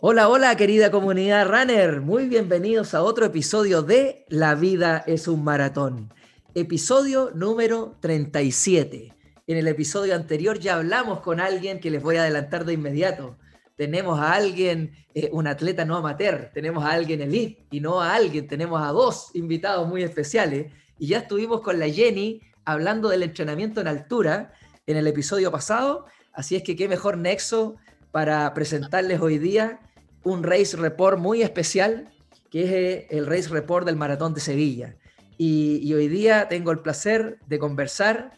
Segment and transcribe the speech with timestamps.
[0.00, 5.42] Hola, hola querida comunidad runner, muy bienvenidos a otro episodio de La vida es un
[5.42, 6.14] maratón,
[6.54, 9.12] episodio número 37.
[9.48, 13.38] En el episodio anterior ya hablamos con alguien que les voy a adelantar de inmediato.
[13.74, 18.14] Tenemos a alguien, eh, un atleta no amateur, tenemos a alguien elite y no a
[18.14, 20.72] alguien, tenemos a dos invitados muy especiales.
[21.00, 24.52] Y ya estuvimos con la Jenny hablando del entrenamiento en altura
[24.86, 27.74] en el episodio pasado, así es que qué mejor nexo
[28.12, 29.80] para presentarles hoy día
[30.28, 32.10] un race report muy especial,
[32.50, 34.96] que es eh, el race report del Maratón de Sevilla.
[35.38, 38.32] Y, hoy día tengo el placer de conversar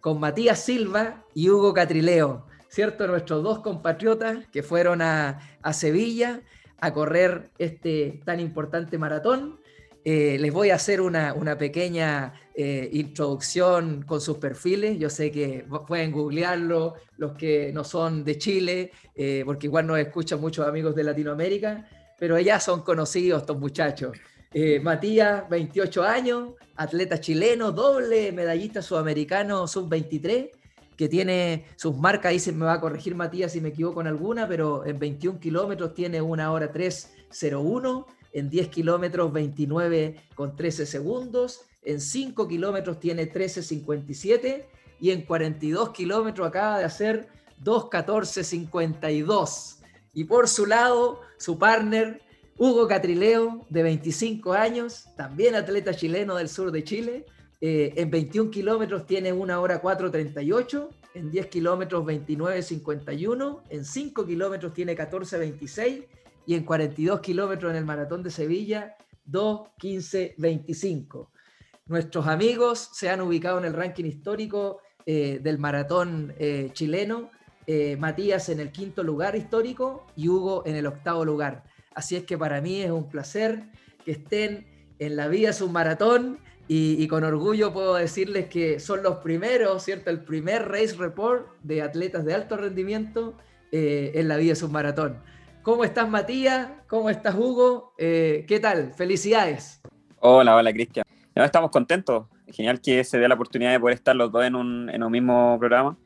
[0.00, 3.06] con Matías Silva y Hugo Catrileo, ¿cierto?
[3.06, 6.42] Nuestros dos compatriotas que fueron a, a Sevilla
[6.80, 9.58] a correr este tan importante maratón
[10.06, 14.98] eh, les voy a hacer una, pequeña eh, introducción con sus perfiles.
[14.98, 19.98] Yo sé que pueden googlearlo los que no son de Chile, eh, porque igual nos
[19.98, 24.16] escuchan muchos amigos de Latinoamérica, pero ya son conocidos estos muchachos.
[24.82, 30.50] Matías, 28 años, atleta chileno, doble medallista sudamericano sub-23,
[30.96, 34.06] que tiene sus marcas, ahí se me va a corregir Matías si me equivoco en
[34.06, 40.84] alguna, pero en 21 kilómetros tiene una hora 3.01 en 10 kilómetros 29 con 13
[40.84, 44.66] segundos, en 5 kilómetros tiene 13.57
[45.00, 47.28] y en 42 kilómetros acaba de hacer
[47.62, 49.76] 2.14.52.
[50.12, 52.20] Y por su lado, su partner,
[52.58, 57.26] Hugo Catrileo, de 25 años, también atleta chileno del sur de Chile,
[57.60, 64.74] eh, en 21 kilómetros tiene 1 hora 4.38, en 10 kilómetros 29.51, en 5 kilómetros
[64.74, 66.06] tiene 14.26
[66.46, 71.30] y en 42 kilómetros en el maratón de Sevilla, 2, 15, 25.
[71.86, 77.30] Nuestros amigos se han ubicado en el ranking histórico eh, del maratón eh, chileno,
[77.66, 81.64] eh, Matías en el quinto lugar histórico y Hugo en el octavo lugar.
[81.94, 83.64] Así es que para mí es un placer
[84.04, 84.66] que estén
[84.98, 86.38] en la vida es un maratón
[86.68, 90.08] y, y, con orgullo puedo decirles que son los primeros, ¿cierto?
[90.08, 93.36] El primer race report de atletas de alto rendimiento
[93.70, 95.18] en la vida es un maratón.
[95.64, 96.68] ¿Cómo estás, Matías?
[96.88, 97.94] ¿Cómo estás, Hugo?
[97.96, 98.92] Eh, ¿Qué tal?
[98.92, 99.80] Felicidades.
[100.20, 101.06] Hola, hola, Cristian.
[101.34, 102.26] estamos contentos.
[102.48, 105.10] Genial que se dé la oportunidad de poder estar los dos en un, en un
[105.10, 105.96] mismo programa.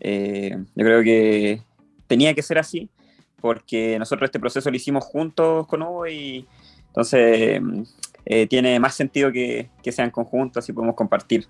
[0.00, 1.60] Eh, yo creo que
[2.06, 2.88] tenía que ser así,
[3.38, 6.48] porque nosotros este proceso lo hicimos juntos con Hugo y
[6.86, 7.60] entonces
[8.24, 11.46] eh, tiene más sentido que, que sean conjuntos, así podemos compartir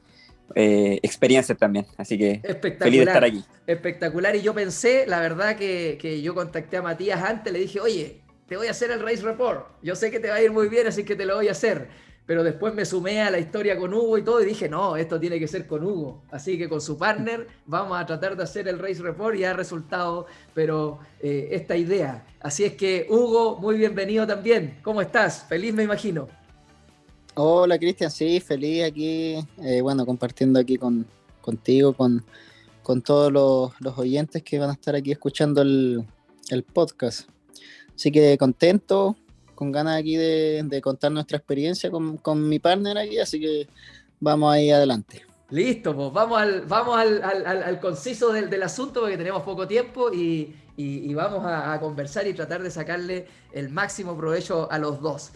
[0.54, 1.86] eh, experiencias también.
[1.96, 2.40] Así que
[2.78, 3.44] feliz de estar aquí.
[3.66, 4.36] Espectacular.
[4.36, 8.20] Y yo pensé, la verdad, que, que, yo contacté a Matías antes, le dije, oye,
[8.48, 9.66] te voy a hacer el Race Report.
[9.82, 11.52] Yo sé que te va a ir muy bien, así que te lo voy a
[11.52, 11.88] hacer.
[12.26, 15.18] Pero después me sumé a la historia con Hugo y todo y dije, no, esto
[15.18, 16.22] tiene que ser con Hugo.
[16.30, 19.54] Así que con su partner vamos a tratar de hacer el Race Report y ha
[19.54, 22.24] resultado, pero eh, esta idea.
[22.40, 24.78] Así es que Hugo, muy bienvenido también.
[24.82, 25.44] ¿Cómo estás?
[25.48, 26.28] Feliz me imagino.
[27.34, 31.06] Hola Cristian, sí, feliz aquí, eh, bueno, compartiendo aquí con,
[31.40, 32.22] contigo, con,
[32.82, 36.06] con todos los, oyentes que van a estar aquí escuchando el,
[36.74, 37.30] podcast.
[37.94, 39.16] Así que contento,
[39.54, 43.66] con ganas aquí de, contar nuestra experiencia con, mi partner aquí, así que
[44.20, 45.22] vamos ahí adelante.
[45.48, 50.54] Listo, pues vamos al, vamos al, conciso del, asunto porque tenemos poco tiempo y,
[51.14, 55.32] vamos a, a, conversar y tratar de sacarle el máximo provecho a los dos.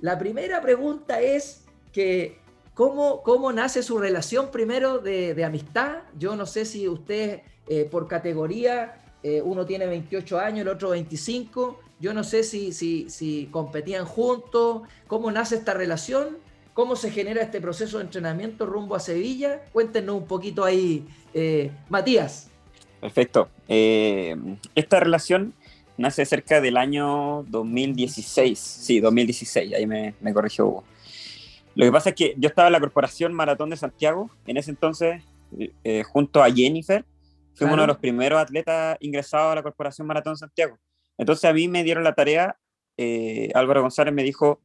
[0.00, 2.38] La primera pregunta es que
[2.74, 5.98] ¿cómo, cómo nace su relación primero de, amistad?
[6.18, 10.90] Yo no sé si usted eh, por categoría, eh, uno tiene 28 años, el otro
[10.90, 16.38] 25, yo no sé si, si, si competían juntos, ¿cómo nace esta relación?
[16.72, 19.62] ¿Cómo se genera este proceso de entrenamiento rumbo a Sevilla?
[19.72, 22.48] Cuéntenos un poquito ahí, eh, Matías.
[23.00, 23.48] Perfecto.
[23.66, 25.54] esta relación
[26.00, 28.58] nace cerca del año 2016.
[28.58, 30.84] Sí, 2016, ahí me, me corrigió Hugo.
[31.74, 34.70] Lo que pasa es que yo estaba en la Corporación Maratón de Santiago, en ese
[34.70, 35.22] entonces,
[35.84, 37.04] eh, junto a Jennifer,
[37.54, 40.78] fui uno de los primeros atletas ingresados a la Corporación Maratón de Santiago.
[41.18, 42.56] Entonces a mí me dieron la tarea,
[42.96, 44.60] eh, Álvaro González me dijo,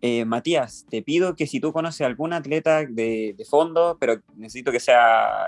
[0.00, 4.20] eh, Matías, te pido que si tú conoces a algún atleta de, de fondo, pero
[4.34, 5.46] necesito que sea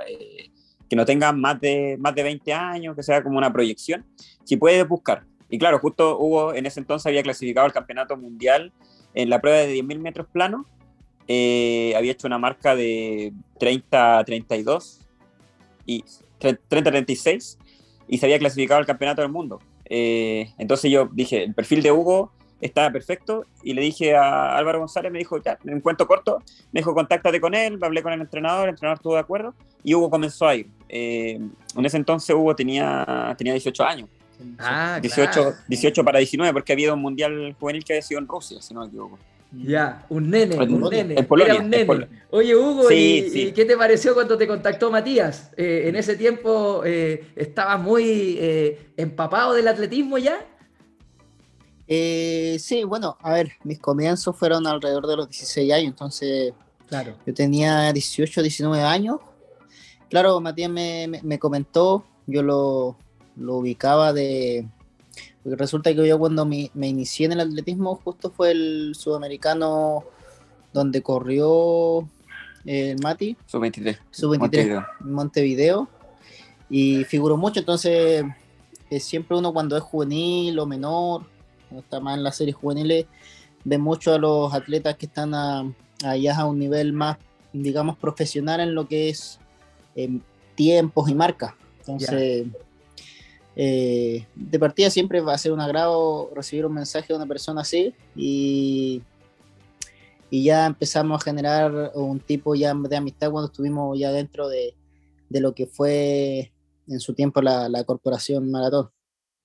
[0.88, 4.04] que no tenga más de, más de 20 años, que sea como una proyección,
[4.44, 5.24] si puedes buscar.
[5.48, 8.72] Y claro, justo Hugo en ese entonces había clasificado al campeonato mundial
[9.14, 10.66] en la prueba de 10.000 metros plano,
[11.26, 15.00] eh, había hecho una marca de 30-32
[15.86, 16.04] y
[16.40, 17.58] 30-36
[18.08, 19.60] y se había clasificado al campeonato del mundo.
[19.86, 24.78] Eh, entonces yo dije, el perfil de Hugo estaba perfecto y le dije a Álvaro
[24.78, 26.42] González, me dijo, ya, en cuento corto,
[26.72, 29.94] me dijo, contáctate con él, hablé con el entrenador, el entrenador estuvo de acuerdo y
[29.94, 30.68] Hugo comenzó a ir.
[30.88, 31.40] Eh,
[31.76, 34.08] en ese entonces Hugo tenía, tenía 18 años,
[34.58, 38.60] Ah, 18, 18 para 19, porque había un mundial juvenil que había sido en Rusia,
[38.60, 39.18] si no me equivoco.
[39.52, 41.14] Ya, un nene, En un nene.
[41.16, 42.08] en Polonia, Era un nene.
[42.30, 43.40] Oye, Hugo, Sí, ¿y, sí.
[43.42, 45.52] y qué te pareció cuando te contactó Matías?
[45.56, 50.44] Eh, en ese tiempo eh, estabas muy eh, empapado del atletismo ya.
[51.86, 56.52] Eh, sí, bueno, a ver, mis comienzos fueron alrededor de los 16 años, entonces
[56.88, 57.14] Claro.
[57.26, 59.18] yo tenía 18, 19 años.
[60.08, 62.96] Claro, Matías me, me- me comentó, yo lo,
[63.36, 64.66] lo ubicaba de...
[65.42, 70.04] Porque resulta que yo cuando me, me inicié en el atletismo justo fue el sudamericano
[70.72, 72.00] donde corrió
[72.64, 73.98] eh, el Mati, Sub-23.
[74.10, 74.86] sub-23 Montevideo.
[75.00, 75.88] en Montevideo
[76.70, 78.24] y figuró mucho, entonces
[78.90, 81.26] eh, siempre uno cuando es juvenil o menor,
[81.68, 83.06] cuando está más en las series juveniles,
[83.64, 85.70] ve mucho a los atletas que están a-
[86.04, 87.18] allá a un nivel más,
[87.52, 89.38] digamos, profesional en lo que es
[89.94, 90.20] em,
[90.54, 91.52] tiempos y marcas.
[91.80, 92.46] Entonces,
[93.56, 97.60] eh, de partida siempre va a ser un agrado recibir un mensaje de una persona
[97.60, 99.02] así y,
[100.30, 104.74] y ya empezamos a generar un tipo ya de amistad cuando estuvimos ya dentro de,
[105.28, 106.52] de lo que fue
[106.88, 108.90] en su tiempo la, la corporación Maratón.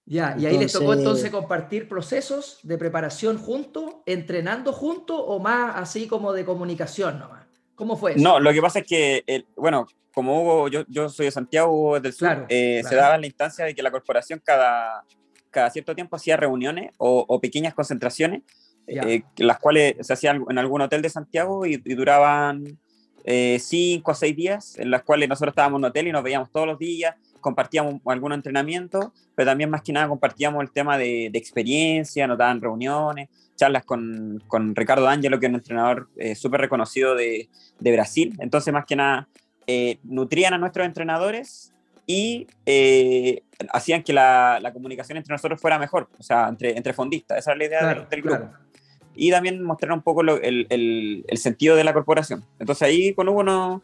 [0.05, 5.39] Ya, y ahí les tocó Entonces- entonces compartir procesos de preparación juntos, entrenando juntos o
[5.39, 7.38] más así como de comunicación nomás.
[7.79, 8.21] ¿Cómo fue eso?
[8.21, 11.95] No, lo que pasa es que, bueno, como Hugo, yo, yo soy de Santiago, Hugo
[11.95, 12.89] es del sur, Claro, eh, claro.
[12.89, 15.05] se daba la instancia de que la corporación cada,
[15.49, 18.41] cada cierto tiempo hacía reuniones o, o pequeñas concentraciones,
[18.85, 22.77] eh, las cuales se hacían en algún hotel de Santiago y, y duraban
[23.23, 26.51] eh, cinco a seis días, en las cuales nosotros estábamos en hotel y nos veíamos
[26.51, 31.29] todos los días, compartíamos algún entrenamiento, pero también más que nada compartíamos el tema de,
[31.31, 36.35] de experiencia, nos daban reuniones, charlas con, con Ricardo Ángelo, que es un entrenador eh,
[36.35, 37.49] súper reconocido de,
[37.79, 38.35] de Brasil.
[38.39, 39.27] Entonces, más que nada,
[39.67, 41.73] eh, nutrían a nuestros entrenadores
[42.05, 46.91] y eh, hacían que la, la comunicación entre nosotros fuera mejor, o sea, entre, entre
[46.93, 47.37] fondistas.
[47.37, 48.37] Esa era la idea Claro, del, del grupo.
[48.37, 48.68] claro.
[49.21, 52.43] Y también mostrar un poco lo- el, el- el sentido de la corporación.
[52.59, 53.81] Entonces ahí con Hugo nos,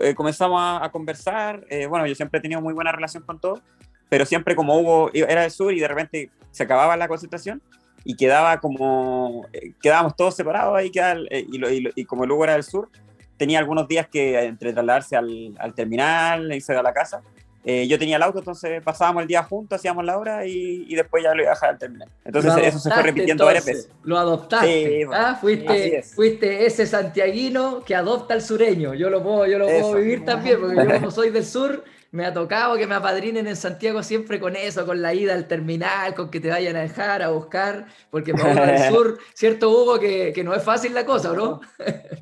[0.00, 1.64] eh, comenzamos a, a conversar.
[1.70, 3.60] eh, bueno, yo siempre he tenido muy buena relación con todos,
[4.08, 7.60] pero siempre como Hugo era del sur y de repente se acababa la concentración
[8.04, 12.04] y quedaba como, eh, quedábamos todos separados ahí, quedaba eh, y, lo- y lo- y
[12.04, 12.88] como Hugo era del sur,
[13.36, 17.22] tenía algunos días que entre trasladarse al, al terminal, irse a la casa.
[17.68, 20.94] Eh, yo tenía el auto, entonces pasábamos el día juntos, hacíamos la hora y, y
[20.94, 22.08] después ya lo iba a dejar al terminal.
[22.24, 23.90] Entonces eso se fue repitiendo varias veces.
[24.04, 25.00] Lo adoptaste.
[25.02, 26.14] Sí, ah, fuiste, es.
[26.14, 28.94] fuiste ese santiaguino que adopta al sureño.
[28.94, 31.82] Yo lo puedo, yo lo puedo vivir también, porque yo como soy del sur,
[32.12, 35.48] me ha tocado que me apadrinen en Santiago siempre con eso, con la ida al
[35.48, 39.98] terminal, con que te vayan a dejar a buscar, porque para del sur, cierto Hugo,
[39.98, 41.60] que, que no es fácil la cosa, ¿no?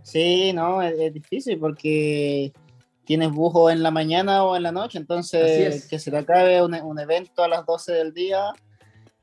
[0.02, 2.50] Sí, no, es, es difícil porque
[3.05, 5.89] tienes bujo en la mañana o en la noche, entonces es.
[5.89, 8.53] que se te acabe un, un evento a las 12 del día,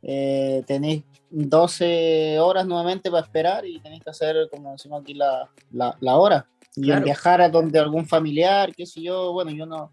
[0.04, 5.50] eh, tenéis 12 horas nuevamente para esperar y tenéis que hacer, como decimos aquí, la,
[5.72, 6.48] la, la hora.
[6.76, 7.04] Y Claro.
[7.04, 9.92] viajar a donde algún familiar, qué sé yo, bueno, yo no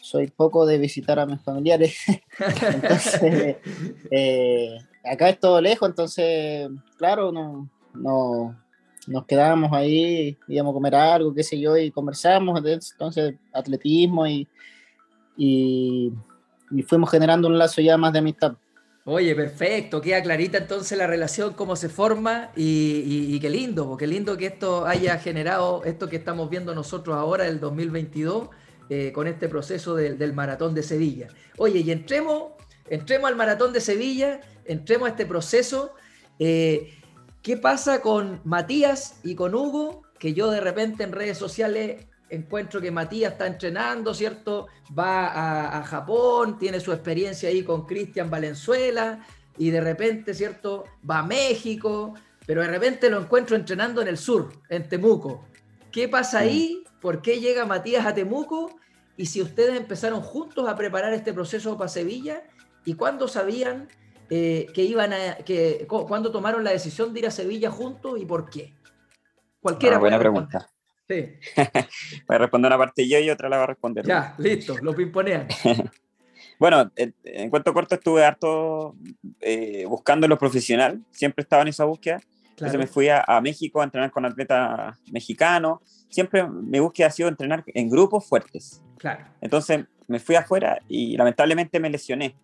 [0.00, 1.96] soy poco de visitar a mis familiares,
[2.72, 3.56] entonces
[4.10, 8.56] eh, acá es todo lejos, entonces, claro, no, no,
[9.06, 14.48] nos quedábamos ahí, íbamos a comer algo, qué sé yo, y conversamos, entonces atletismo y,
[15.36, 16.12] y,
[16.70, 18.54] y fuimos generando un lazo ya más de amistad.
[19.04, 24.08] Oye, perfecto, queda clarita entonces la relación, cómo se forma y, y- qué lindo, qué
[24.08, 28.48] lindo que esto haya generado esto que estamos viendo nosotros ahora, el 2022,
[28.90, 31.28] eh, con este proceso del- del maratón de Sevilla.
[31.56, 32.54] Oye, y entremos,
[32.90, 35.92] entremos al maratón de Sevilla, entremos a este proceso.
[36.38, 36.92] eh,
[37.46, 40.02] ¿Qué pasa con Matías y con Hugo?
[40.18, 44.66] Que yo de repente en redes sociales encuentro que Matías está entrenando, ¿cierto?
[44.98, 49.24] Va a, a Japón, tiene su experiencia ahí con Cristian Valenzuela
[49.56, 50.86] y de repente, ¿cierto?
[51.08, 55.44] Va a México, pero de repente lo encuentro entrenando en el sur, en Temuco.
[55.92, 56.82] ¿Qué pasa ahí?
[57.00, 58.76] ¿Por qué llega Matías a Temuco?
[59.16, 62.42] Y si ustedes empezaron juntos a preparar este proceso para Sevilla,
[62.84, 63.86] ¿y cuándo sabían
[64.30, 68.20] eh, que iban a, que, cu- cuándo tomaron la decisión de ir a Sevilla juntos
[68.20, 68.74] y por qué?
[69.60, 70.68] Cualquiera Ah, buena pregunta.
[71.08, 71.34] Sí,
[72.26, 74.04] Voy a responder una parte yo y otra la va a responder.
[74.06, 75.46] Ya, listo, lo pimponean.
[76.58, 78.94] Bueno, en, cuento corto estuve harto
[79.40, 82.16] eh, buscando lo profesional, siempre estaba en esa búsqueda.
[82.16, 82.78] Entonces Claro.
[82.78, 85.80] me fui a, a México a entrenar con atletas mexicanos.
[86.08, 88.82] Siempre mi búsqueda ha sido entrenar en grupos fuertes.
[88.96, 92.34] Claro, Entonces me fui afuera y lamentablemente me lesioné.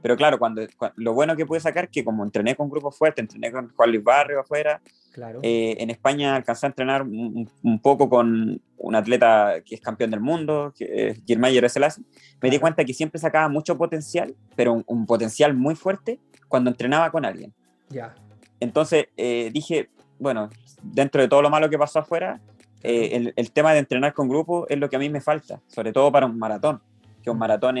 [0.00, 3.22] Pero claro, cuando, cua- lo bueno que pude sacar que como entrené con grupos fuertes,
[3.22, 4.80] entrené con Juan Luis Barrio afuera,
[5.12, 5.40] claro.
[5.42, 10.10] eh, en España alcancé a entrenar un, un poco con un atleta que es campeón
[10.10, 12.04] del mundo, que es Girmayer Selassie,
[12.40, 17.10] me di cuenta que siempre sacaba mucho potencial, pero un, potencial muy fuerte cuando entrenaba
[17.10, 17.52] con alguien.
[17.88, 18.14] Ya.
[18.60, 20.48] Entonces eh, dije, bueno,
[20.82, 22.40] dentro de todo lo malo que pasó afuera,
[22.82, 25.60] eh, el, el, tema de entrenar con grupo es lo que a mí me falta,
[25.66, 26.80] sobre todo para un maratón,
[27.28, 27.76] que un maratón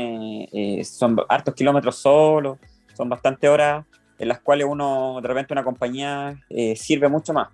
[0.84, 2.58] son hartos kilómetros solos,
[2.94, 3.84] son bastantes horas
[4.18, 7.48] en las cuales uno, de repente una compañía eh, sirve mucho más.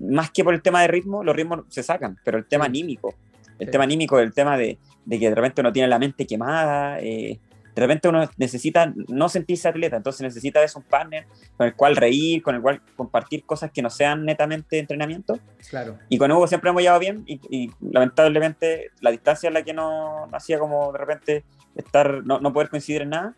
[0.00, 3.14] Más que por el tema de ritmo, los ritmos se sacan, pero el tema anímico,
[3.58, 6.98] el tema anímico, el tema de, de, que de repente uno tiene la mente quemada,
[7.00, 7.38] eh,
[7.76, 11.26] de repente uno necesita no sentirse atleta, entonces necesita es un partner
[11.58, 15.38] con el cual reír, con el cual compartir cosas que no sean netamente entrenamiento.
[15.68, 15.98] Claro.
[16.08, 20.26] Y con Hugo siempre hemos llevado bien y, lamentablemente la distancia es la que no,
[20.32, 23.36] hacía como de repente estar, no, no, poder coincidir en nada.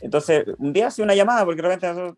[0.00, 2.16] Entonces, un día hacía una llamada porque de repente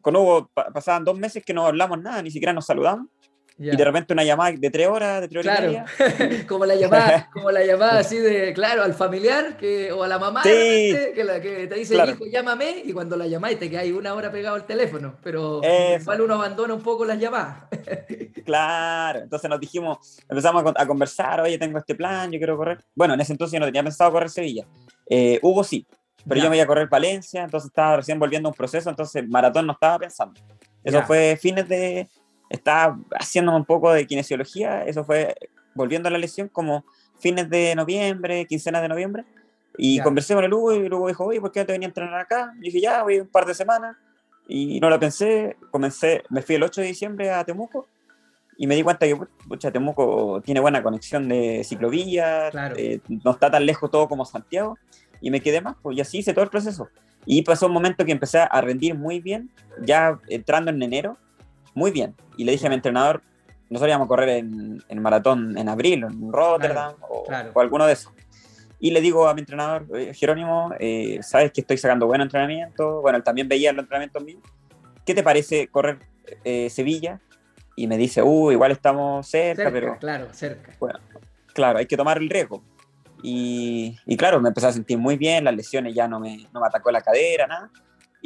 [0.00, 3.08] con Hugo pasaban dos meses que no hablamos nada, ni siquiera nos saludamos.
[3.56, 5.72] Y de repente una llamada de tres horas, de tres horas claro.
[5.72, 6.46] y media.
[6.48, 10.18] como la llamada, como la llamada así de, claro, al familiar que, o a la
[10.18, 14.12] mamá que, la, que te dice, hijo, llámame, y cuando la llamáis te quedáis una
[14.14, 15.60] hora pegado al teléfono, pero
[16.00, 17.68] igual uno abandona un poco las llamadas.
[18.44, 22.84] claro, entonces nos dijimos, empezamos a, conversar, oye, tengo este plan, yo quiero correr.
[22.92, 24.66] Bueno, en ese entonces yo no tenía pensado correr Sevilla.
[25.08, 25.86] Eh, Hugo sí,
[26.28, 29.28] pero yo me iba a correr Valencia, entonces estaba recién volviendo a un proceso, entonces
[29.28, 30.40] maratón no estaba pensando.
[30.82, 32.08] Eso fue fines de,
[32.48, 35.34] estaba haciéndome un poco de kinesiología, eso fue
[35.74, 36.84] volviendo a la lesión como
[37.18, 39.24] fines de noviembre, quincenas de noviembre,
[39.76, 41.88] y conversé con el Hugo y el Hugo dijo, oye, ¿por qué no te venía
[41.88, 42.52] a entrenar acá?
[42.58, 43.96] Y dije, ya, voy un par de semanas,
[44.46, 47.88] y no lo pensé, comencé, me fui el 8 de diciembre a Temuco,
[48.56, 49.16] y me di cuenta que
[49.48, 54.78] pucha, Temuco tiene buena conexión de ciclovía, eh, no está tan lejos todo como Santiago,
[55.20, 56.88] y me quedé más, pues, y así hice todo el proceso.
[57.26, 59.50] Y pasó un momento que empecé a rendir muy bien,
[59.82, 61.16] ya entrando en enero,
[61.74, 62.14] muy bien.
[62.36, 63.22] Y le dije a mi entrenador,
[63.70, 68.12] nosotros íbamos a correr en, en maratón en abril, en Rotterdam o, alguno de esos.
[68.78, 73.00] Y le digo a mi entrenador, Jerónimo, eh, sabes que estoy sacando buen entrenamiento.
[73.00, 74.42] Bueno, él también veía los entrenamientos míos.
[75.06, 75.98] ¿Qué te parece correr
[76.44, 77.20] eh, Sevilla?
[77.76, 79.98] Y me dice, uh, igual estamos cerca, pero.
[79.98, 80.72] Claro, cerca.
[80.78, 81.00] Bueno,
[81.54, 82.62] claro, hay que tomar el riesgo.
[83.22, 86.60] Y, y, claro, me empecé a sentir muy bien, las lesiones ya no me, no
[86.60, 87.70] me atacó la cadera, nada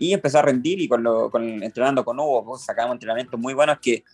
[0.00, 3.52] y empecé a rendir y con, lo, con entrenando con Hugo, pues, sacábamos entrenamientos muy
[3.52, 4.04] buenos que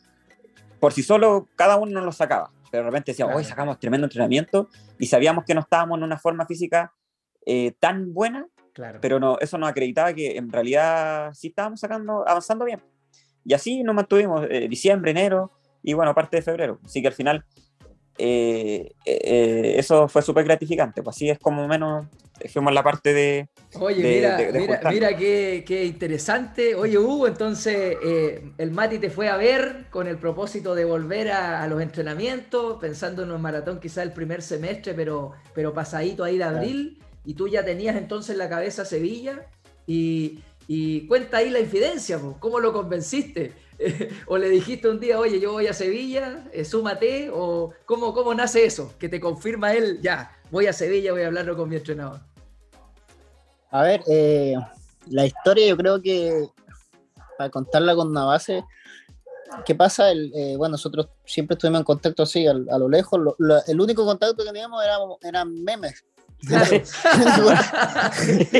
[0.80, 4.06] por sí solo cada uno nos los sacaba, pero de repente decíamos, hoy sacamos tremendo
[4.06, 6.94] entrenamiento y sabíamos que no estábamos en una forma física
[7.44, 8.98] eh, tan buena, claro.
[9.02, 12.82] pero no, eso nos acreditaba que en realidad sí estábamos sacando, avanzando bien.
[13.44, 16.80] Y así nos mantuvimos eh, diciembre, enero y bueno, parte de febrero.
[16.82, 17.44] Así que al final
[18.16, 21.02] eh, eh, eso fue súper gratificante.
[21.02, 22.06] Pues así es como menos
[22.48, 23.48] fuimos la parte de.
[23.80, 26.74] Oye, mira, mira, mira qué, qué, interesante.
[26.74, 31.30] Oye, Hugo, entonces eh, el Mati te fue a ver con el propósito de volver
[31.30, 36.38] a, los entrenamientos, pensando en un maratón quizá el primer semestre, pero, pero pasadito ahí
[36.38, 39.46] de abril, y tú ya tenías entonces la cabeza Sevilla.
[39.86, 43.52] Y, y cuenta ahí la infidencia, ¿cómo lo convenciste?
[44.26, 48.34] o le dijiste un día, oye, yo voy a Sevilla, eh, súmate, o ¿cómo, ¿cómo
[48.34, 48.94] nace eso?
[48.98, 52.20] Que te confirma él, ya, voy a Sevilla, voy a hablarlo con mi entrenador.
[53.70, 54.54] A ver, eh,
[55.10, 56.46] la historia yo creo que,
[57.36, 58.64] para contarla con una base,
[59.66, 60.10] ¿qué pasa?
[60.10, 63.20] El, eh, bueno, nosotros siempre estuvimos en contacto así, a, lo lejos,
[63.66, 66.04] el único contacto que teníamos era, eran memes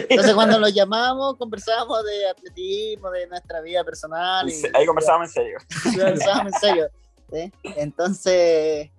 [0.09, 4.49] Entonces cuando los llamábamos conversábamos de atletismo, de nuestra vida personal.
[4.49, 5.59] Y, ahí conversábamos en serio.
[5.85, 6.89] Conversábamos en serio.
[7.77, 8.91] Entonces,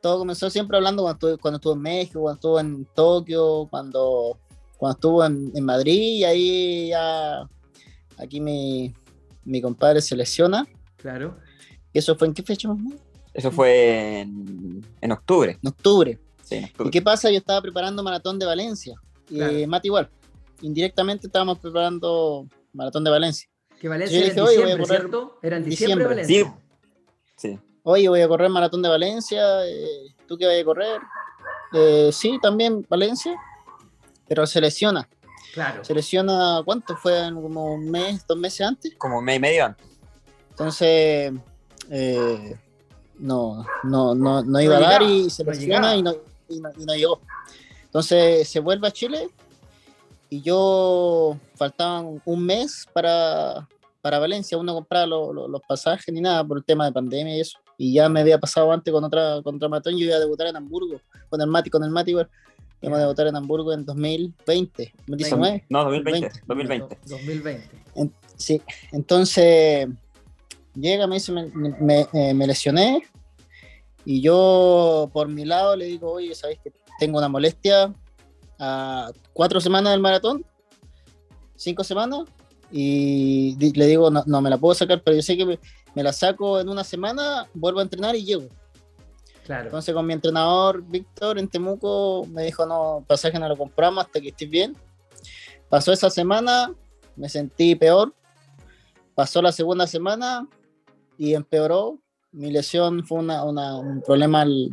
[0.00, 4.38] todo comenzó siempre hablando cuando estuvo, cuando estuvo en México, cuando estuvo en Tokio, cuando,
[4.78, 7.48] cuando estuvo en, en Madrid, y ahí ya,
[8.18, 8.94] aquí mi,
[9.44, 10.66] mi compadre se lesiona.
[10.96, 11.36] Claro.
[11.92, 12.68] ¿Y eso fue en qué fecha
[13.32, 15.58] Eso fue en, en octubre.
[15.62, 16.18] En octubre.
[16.50, 17.30] ¿Y qué pasa?
[17.30, 18.94] Yo estaba preparando Maratón de Valencia.
[19.28, 20.08] Y Mati igual.
[20.62, 23.48] Indirectamente estábamos preparando Maratón de Valencia.
[23.80, 25.38] Que Valencia era en diciembre, ¿cierto?
[25.42, 26.58] Era en diciembre, Valencia.
[27.36, 27.58] Sí.
[27.82, 29.66] Oye, voy a correr Maratón de Valencia.
[29.66, 31.00] Eh, ¿Tú qué vas a correr?
[31.72, 33.36] Eh, sí, también Valencia.
[34.28, 35.08] Pero se lesiona.
[35.52, 35.84] Claro.
[35.84, 36.96] Se lesiona, ¿cuánto?
[36.96, 38.94] ¿Fue como un mes, dos meses antes?
[38.98, 39.86] Como un mes y medio antes.
[40.50, 41.32] Entonces,
[41.90, 42.58] eh,
[43.18, 46.14] no, no, no, no iba a dar y se lesiona y no,
[46.48, 47.20] y no, llegó.
[47.84, 49.28] Entonces se vuelve a Chile
[50.28, 53.68] y yo faltaban un mes para,
[54.02, 57.58] para Valencia, uno compraba los pasajes ni nada por el tema de pandemia y eso.
[57.78, 60.56] Y ya me había pasado antes con otra, contra Matón, yo iba a debutar en
[60.56, 62.28] Hamburgo, con el Mati, con el Mati, igual.
[62.80, 65.64] Íbamos a debutar en Hamburgo en 2020, 2019.
[65.68, 66.40] No, 2020.
[66.46, 66.98] 2020.
[67.06, 67.70] 2020.
[68.36, 68.60] sí,
[68.92, 69.88] entonces
[70.74, 71.46] llega, me dice, me,
[71.80, 73.02] me, eh, me lesioné
[74.08, 77.92] Y yo, por mi lado, le digo, oye, ¿sabes que tengo una molestia
[78.56, 80.46] a cuatro semanas del maratón?
[81.56, 82.20] ¿Cinco semanas?
[82.70, 85.58] Y le digo, no, no, me la puedo sacar, pero yo sé que me,
[85.96, 88.46] me, la saco en una semana, vuelvo a entrenar y llego.
[89.44, 89.64] Claro.
[89.64, 94.20] Entonces con mi entrenador, Víctor, en Temuco, me dijo, no, pasaje no lo compramos hasta
[94.20, 94.76] que estés bien.
[95.68, 96.72] Pasó esa semana,
[97.16, 98.14] me sentí peor.
[99.16, 100.46] Pasó la segunda semana
[101.18, 101.98] y empeoró
[102.32, 104.70] mi lesión fue una, una, un problema, al,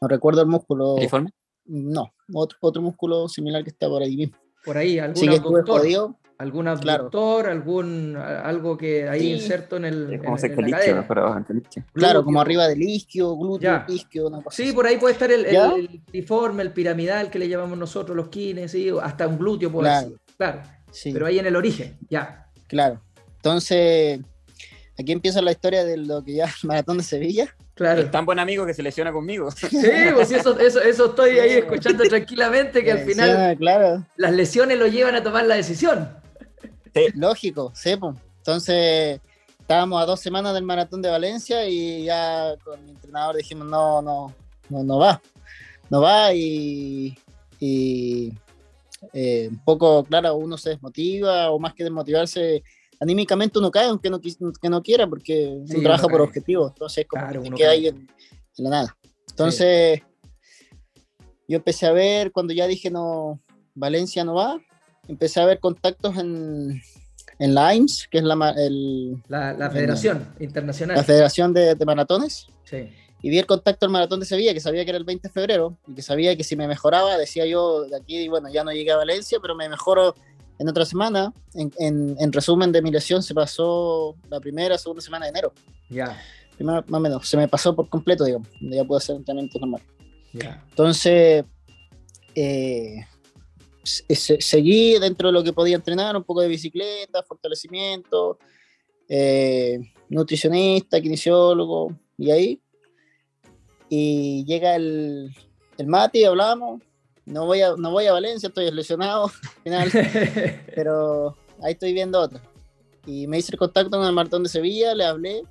[0.00, 0.96] no recuerdo el músculo.
[1.00, 1.30] ¿Informe?
[1.64, 4.36] No, otro, otro músculo similar que está por ahí mismo.
[4.64, 7.50] Por ahí, algún sí abductor, algún abductor, claro.
[7.50, 9.32] algún algo que hay sí.
[9.34, 10.12] inserto en el.
[10.12, 11.62] Es como en, isquio, pero el.
[11.92, 14.72] Claro, como arriba del isquio, glúteo, isquio, una cosa Sí, así.
[14.72, 18.28] por ahí puede estar el, el, el, triforme, el piramidal que le llamamos nosotros los
[18.28, 18.90] kines, ¿sí?
[19.00, 20.08] hasta un glúteo puede claro.
[20.08, 20.18] ser.
[20.36, 20.62] Claro.
[20.90, 21.12] Sí.
[21.12, 22.48] Pero ahí en el origen, ya.
[22.66, 23.00] Claro.
[23.36, 24.20] Entonces,
[25.02, 27.54] aquí empieza la historia de lo que ya el maratón de Sevilla.
[27.74, 28.02] Claro.
[28.02, 29.50] Es tan buen amigo que se lesiona conmigo.
[29.50, 29.68] Sí,
[30.14, 34.06] pues eso, eso, eso estoy ahí escuchando tranquilamente, que al final claro.
[34.16, 36.10] las lesiones lo llevan a tomar la decisión.
[36.94, 37.06] Sí.
[37.14, 38.16] Lógico, sí, pues.
[38.38, 39.20] Entonces,
[39.60, 44.02] estábamos a dos semanas del maratón de Valencia y ya con mi entrenador dijimos, no,
[44.02, 44.34] no,
[44.68, 45.22] no, no va.
[45.88, 47.16] No va y,
[47.60, 48.32] y
[49.12, 52.62] eh, un poco, claro, uno se desmotiva o más que desmotivarse,
[53.02, 57.04] anímicamente uno cae aunque no, que no quiera porque sí, uno trabaja por objetivo, entonces
[57.08, 58.96] como claro, que queda ahí en, en, la nada.
[59.28, 61.24] Entonces sí.
[61.48, 63.40] yo empecé a ver, cuando ya dije no,
[63.74, 64.60] Valencia no va,
[65.08, 66.80] empecé a ver contactos en,
[67.40, 70.96] en la AIMS, que es la, el, la, la Federación el, Internacional.
[70.96, 72.46] La Federación de, de Maratones.
[72.62, 72.88] Sí.
[73.24, 75.32] Y vi el contacto del maratón de Sevilla, que sabía que era el 20 de
[75.32, 78.72] febrero, y que sabía que si me mejoraba, decía yo de aquí, bueno, ya no
[78.72, 80.16] llegué a Valencia, pero me mejoro
[80.58, 81.32] en otra semana.
[81.54, 85.52] En, en, en, resumen de mi lesión, se pasó la primera, segunda semana de enero.
[85.88, 86.16] Ya.
[86.58, 86.64] Yeah.
[86.66, 89.82] Más o menos, se me pasó por completo, digamos, ya puedo hacer entrenamiento normal.
[90.32, 90.40] Ya.
[90.40, 90.64] Yeah.
[90.70, 91.44] Entonces,
[92.34, 93.06] eh,
[93.82, 98.38] se, seguí dentro de lo que podía entrenar, un poco de bicicleta, fortalecimiento,
[99.08, 102.60] eh, nutricionista, kinesiólogo, y ahí.
[103.88, 105.34] Y llega el,
[105.78, 106.80] el Mati, hablamos,
[107.26, 109.28] no voy a, no voy a Valencia, estoy lesionado
[109.62, 109.90] final,
[110.74, 112.40] pero ahí estoy viendo otra.
[113.06, 115.42] Y me hice el contacto con el maratón de Sevilla, le hablé,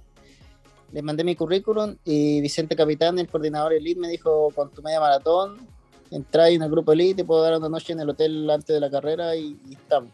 [0.92, 5.00] le mandé mi currículum y Vicente Capitán, el coordinador elite, me dijo, con tu media
[5.00, 5.58] maratón,
[6.12, 8.80] entra en el grupo elite, te puedo dar una noche en el hotel antes de
[8.80, 10.12] la carrera y, y estamos.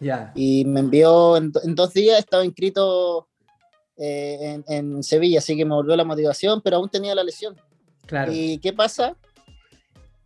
[0.00, 0.32] Yeah.
[0.34, 3.28] Y me envió, en, en, dos días estaba inscrito
[3.96, 7.56] eh, en, en Sevilla, así que me volvió la motivación, pero aún tenía la lesión.
[8.06, 8.32] Claro.
[8.32, 9.16] ¿Y qué pasa?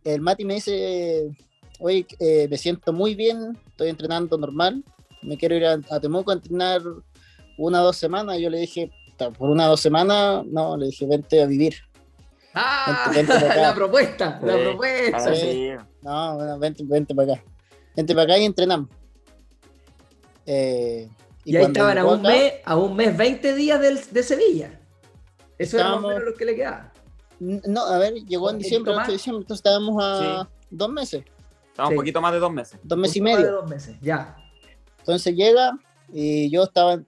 [0.05, 1.35] El Mati me dice,
[1.79, 4.83] oye, eh, me siento muy bien, estoy entrenando normal,
[5.21, 6.81] me quiero ir a, a Temuco a entrenar
[7.57, 8.37] una o dos semanas.
[8.39, 8.91] Yo le dije,
[9.37, 11.75] por una o dos semanas, no, le dije, vente a vivir.
[12.53, 14.45] Ah, vente, vente la propuesta, sí.
[14.45, 15.35] la propuesta.
[15.35, 15.71] Sí.
[16.01, 17.43] No, bueno, vente, vente para acá.
[17.95, 18.89] Vente para acá y entrenamos.
[20.45, 21.09] Eh,
[21.43, 24.23] y, y ahí estaban a un, acá, mes, a un mes, 20 días del, de
[24.23, 24.79] Sevilla.
[25.57, 26.93] Eso era más o menos lo que le quedaba.
[27.39, 30.49] No, a ver, llegó en diciembre, 8 de diciembre, entonces estábamos a sí.
[30.69, 31.23] dos meses.
[31.67, 31.95] Estábamos sí.
[31.95, 32.79] un poquito más de dos meses.
[32.83, 33.37] Dos meses y medio.
[33.37, 34.37] Más de dos meses, ya.
[34.99, 35.77] Entonces llega
[36.11, 37.03] y yo estaba,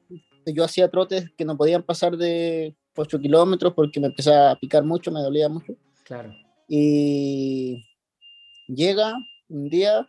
[0.46, 4.84] yo hacía trotes que no podían pasar de 8 kilómetros porque me empezaba a picar
[4.84, 5.74] mucho, me dolía mucho.
[6.04, 6.34] Claro.
[6.68, 7.86] Y
[8.68, 9.14] llega
[9.50, 10.08] un día,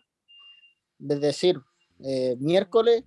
[1.09, 1.61] es decir,
[2.01, 3.05] eh, miércoles,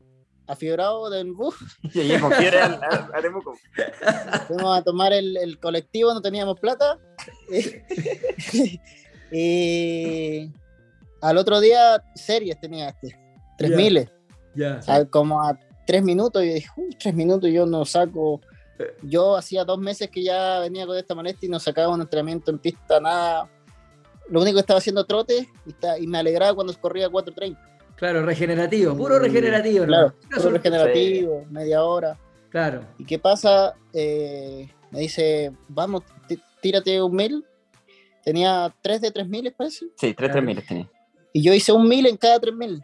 [0.51, 1.55] afiebrado del bus.
[1.83, 3.55] Y llegué con fiebre a, a, a Temuco.
[4.47, 6.97] Fuimos a tomar el, el, colectivo, no teníamos plata.
[9.31, 10.51] y
[11.21, 13.17] al otro día, series tenía este,
[13.57, 13.77] tres yeah.
[13.77, 14.09] miles.
[14.55, 15.05] Yeah.
[15.09, 18.41] como a tres minutos, y dije, uh, tres minutos, yo no saco.
[19.03, 22.49] Yo hacía dos meses que ya venía con esta molestia y no sacaba un entrenamiento
[22.49, 23.49] en pista, nada.
[24.27, 27.70] Lo único que estaba haciendo trote y, está, y me alegraba cuando corría 4.30.
[28.01, 29.85] Claro, regenerativo, puro regenerativo.
[29.85, 30.37] Claro, ¿no?
[30.37, 31.53] puro regenerativo, sí.
[31.53, 32.17] media hora.
[32.49, 32.83] Claro.
[32.97, 33.75] ¿Y qué pasa?
[33.93, 36.01] Eh, me dice, vamos,
[36.63, 37.45] tírate un mil.
[38.25, 39.85] Tenía tres de tres miles, parece.
[39.97, 40.89] Sí, tres de tres miles tenía.
[41.31, 42.83] Y yo hice un mil en cada tres mil.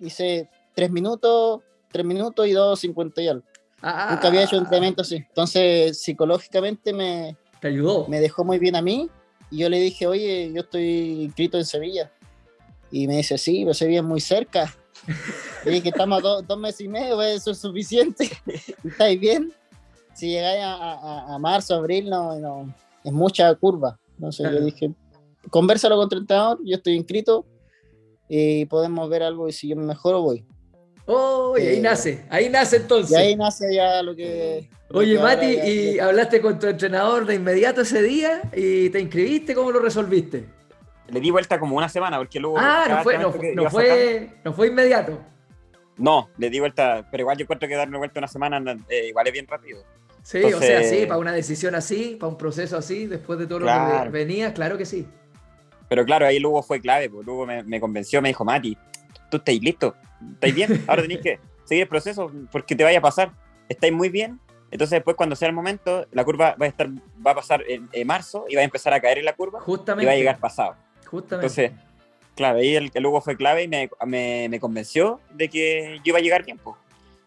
[0.00, 3.44] Hice tres minutos, tres minutos y dos cincuenta y algo.
[3.80, 5.16] Ah, Nunca había hecho un entrenamiento así.
[5.16, 7.38] Entonces, psicológicamente me...
[7.58, 8.06] Te ayudó.
[8.06, 9.08] Me dejó muy bien a mí.
[9.50, 12.12] Y yo le dije, oye, yo estoy inscrito en Sevilla.
[12.90, 14.74] Y me dice, sí, pero Sevilla es muy cerca.
[15.66, 18.30] y dije, estamos a do, dos meses y medio, pues, eso es suficiente.
[18.84, 19.52] ¿Estáis bien?
[20.14, 22.74] Si llegáis a, a, a, marzo, abril, no, no,
[23.04, 23.98] es mucha curva.
[24.14, 24.58] Entonces claro.
[24.58, 24.90] yo dije,
[25.50, 27.46] conversalo con tu entrenador, yo estoy inscrito
[28.28, 30.44] y podemos ver algo y si yo me mejoro voy.
[31.06, 33.12] Oh, y ahí eh, nace, ahí nace entonces.
[33.12, 37.82] Y ahí nace ya lo que, Oye, Mati, ¿y hablaste con tu entrenador de inmediato
[37.82, 39.54] ese día y te inscribiste?
[39.54, 40.46] ¿Cómo lo resolviste?
[41.08, 42.58] Le di vuelta como una semana porque luego...
[42.58, 43.32] Ah, no fue, no,
[43.70, 45.18] fue, no fue inmediato.
[45.96, 49.26] No, le di vuelta, pero igual yo encuentro que darme vuelta una semana eh, igual
[49.26, 49.82] es bien rápido.
[50.22, 53.60] Sí, o sea, sí, para una decisión así, para un proceso así, después de todo
[53.60, 55.06] lo que venía, claro que sí.
[55.88, 58.76] Pero claro, ahí Lugo fue clave, pues Lugo me, me convenció, me dijo, Mati,
[59.30, 59.94] tú estáis listo,
[60.34, 63.32] estáis bien, ahora tenéis que seguir el proceso porque te vaya a pasar,
[63.68, 64.38] estáis muy bien,
[64.70, 66.88] entonces después cuando sea el momento, la curva va a estar,
[67.26, 70.04] va a pasar en, marzo y va a empezar a caer en la curva Justamente.
[70.04, 70.76] y va a llegar pasado.
[71.10, 71.46] Justamente.
[71.46, 71.72] Entonces,
[72.34, 76.18] claro, ahí el, Lugo fue clave y me, me, me, convenció de que yo iba
[76.18, 76.76] a llegar tiempo.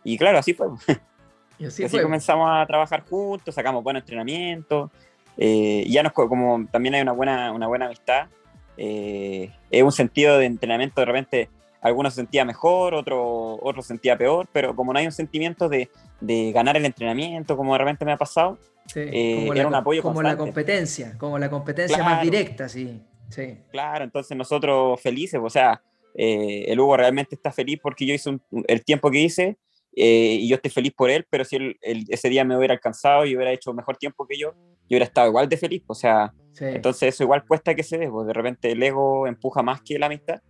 [0.04, 0.67] Y claro, así fue.
[1.60, 4.89] Y así, así comenzamos a trabajar juntos, sacamos buenos entrenamientos.
[5.38, 8.30] Eh, ya nos, como también hay una buena, una buena amistad,
[8.78, 11.50] eh, es un sentido de entrenamiento de repente
[11.82, 15.89] algunos se sentía mejor, otro, otro sentía peor, pero como no hay un sentimiento de,
[16.20, 18.60] de ganar el entrenamiento, como de repente me ha pasado,
[18.96, 23.58] eh, era un apoyo Como la competencia, como la competencia más directa, sí, sí.
[23.72, 25.82] Claro, entonces nosotros felices, o sea,
[26.15, 29.58] eh, el Hugo realmente está feliz porque yo hice el tiempo que hice
[29.96, 33.26] eh, y yo estoy feliz por él, pero si él, ese día me hubiera alcanzado
[33.26, 36.34] y hubiera hecho mejor tiempo que yo, yo hubiera estado igual de feliz, o sea,
[36.60, 39.98] entonces eso igual cuesta que se dé, pues de repente el ego empuja más que
[39.98, 40.41] la amistad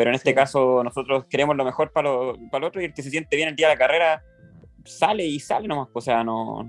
[0.00, 2.94] pero en este caso nosotros queremos lo mejor para, lo, para el otro y el
[2.94, 4.22] que se siente bien el día de la carrera
[4.82, 6.66] sale y sale nomás, o sea, no,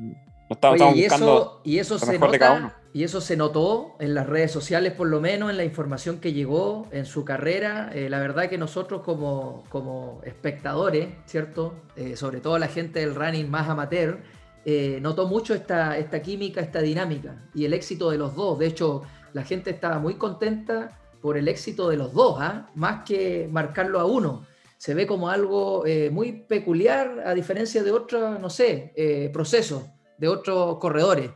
[0.54, 4.52] estamos, y buscando eso, y eso se nota, Y eso se notó en las redes
[4.52, 7.92] sociales, por lo menos en la información que llegó en su carrera.
[7.94, 11.74] Eh, la verdad que nosotros como, como espectadores, ¿cierto?
[11.96, 14.20] Eh, sobre todo la gente del running más amateur,
[14.64, 18.60] eh, notó mucho esta, esta química, esta dinámica y el éxito de los dos.
[18.60, 19.02] De hecho,
[19.34, 22.70] la gente estaba muy contenta por el éxito de los dos, ¿ah?
[22.76, 24.46] más que marcarlo a uno.
[24.78, 29.84] Se ve como algo eh, muy peculiar a diferencia de otros, no sé, eh, procesos
[30.22, 31.32] de otros corredores.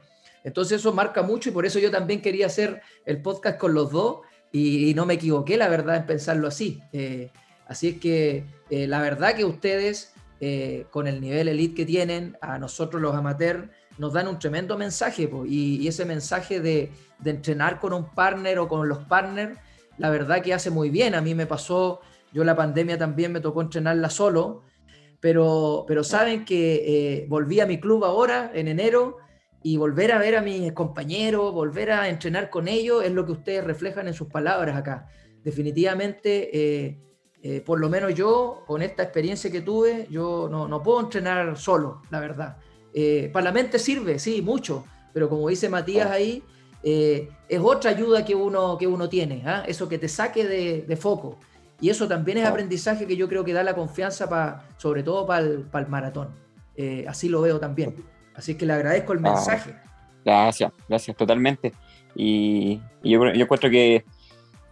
[0.46, 3.92] Entonces eso marca mucho y por eso yo también quería hacer el podcast con los
[3.92, 4.20] dos
[4.52, 6.82] y, no me equivoqué, la verdad, en pensarlo así.
[6.94, 7.30] Eh,
[7.68, 10.14] así es que la verdad que ustedes,
[10.92, 13.68] con el nivel elite que tienen, a nosotros los amateurs,
[13.98, 18.70] nos dan un tremendo mensaje y, ese mensaje de, de, entrenar con un partner o
[18.70, 19.60] con los partners
[19.98, 21.16] la verdad que hace muy bien.
[21.16, 22.02] A mí me pasó,
[22.34, 24.64] yo la pandemia también me tocó entrenarla solo,
[25.26, 29.18] pero, pero saben que eh, volví a mi club ahora, en enero,
[29.64, 33.32] y volver a ver a mis compañeros, volver a entrenar con ellos, es lo que
[33.32, 35.08] ustedes reflejan en sus palabras acá.
[35.44, 37.00] Definitivamente, eh,
[37.42, 41.58] eh, por lo menos yo, con esta experiencia que tuve, yo no, no puedo entrenar
[41.58, 42.58] solo, la verdad.
[43.34, 46.44] para la mente sirve, sí, mucho, pero como dice Matías ahí,
[46.88, 49.64] eh, es otra ayuda que uno, que uno tiene, ¿ah?
[49.68, 51.40] eso que te saque de, foco.
[51.82, 55.26] Y eso también es aprendizaje que yo creo que da la confianza, para sobre todo
[55.26, 56.30] para el, maratón.
[56.76, 57.96] Eh, así lo veo también.
[58.34, 59.76] Así que le agradezco el ah, mensaje.
[60.24, 61.74] gracias, gracias, totalmente.
[62.16, 64.06] Y, yo, yo encuentro que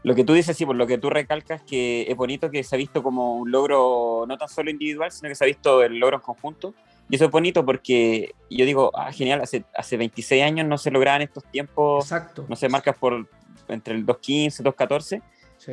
[0.03, 2.75] lo que tú dices, sí, por lo que tú recalcas, que es bonito que se
[2.75, 5.97] ha visto como un logro no tan solo individual, sino que se ha visto el
[5.97, 6.73] logro en conjunto.
[7.09, 10.91] Y eso es bonito porque yo digo, ah, genial, hace, hace 26 años no se
[10.91, 12.45] lograban estos tiempos, Exacto.
[12.47, 13.27] no se marcas por
[13.69, 15.21] entre el 2.15, 2.14.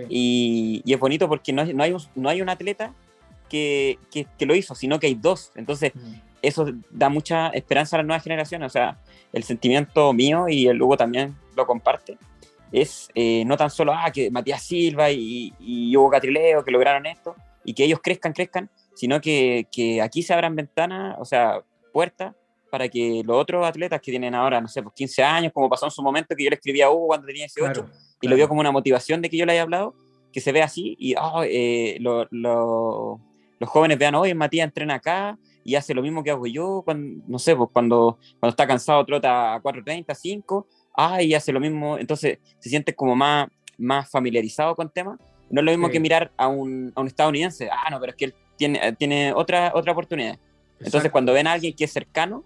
[0.08, 2.94] Y, y, es bonito porque no, no, hay, no hay un atleta
[3.48, 5.52] que, que, que, lo hizo, sino que hay dos.
[5.54, 6.14] Entonces, mm.
[6.42, 8.66] eso da mucha esperanza a las nuevas generaciones.
[8.66, 8.98] O sea,
[9.32, 12.18] el sentimiento mío y el Hugo también lo comparte.
[12.72, 17.06] Es eh, no tan solo ah, que Matías Silva y, y Hugo Catrileo que lograron
[17.06, 21.62] esto y que ellos crezcan, crezcan, sino que, que aquí se abran ventanas, o sea,
[21.92, 22.34] puertas
[22.70, 25.86] para que los otros atletas que tienen ahora, no sé, pues 15 años, como pasó
[25.86, 27.86] en su momento que yo le escribía a Hugo cuando tenía 18,
[28.20, 29.94] y lo vio como una motivación de que yo le haya hablado,
[30.32, 33.20] que se ve así y oh, eh, lo, lo,
[33.58, 37.22] los jóvenes vean, hoy Matías entrena acá y hace lo mismo que hago yo, cuando,
[37.26, 41.60] no sé, pues cuando, cuando está cansado trota a 4.30, 5, ah, y hace lo
[41.60, 45.18] mismo, entonces se siente como más, más familiarizado con temas.
[45.50, 48.16] No es lo mismo que mirar a un, a un estadounidense, ah, no, pero es
[48.16, 50.38] que él tiene, tiene otra, otra oportunidad.
[50.78, 52.44] Entonces, cuando ven a alguien que es cercano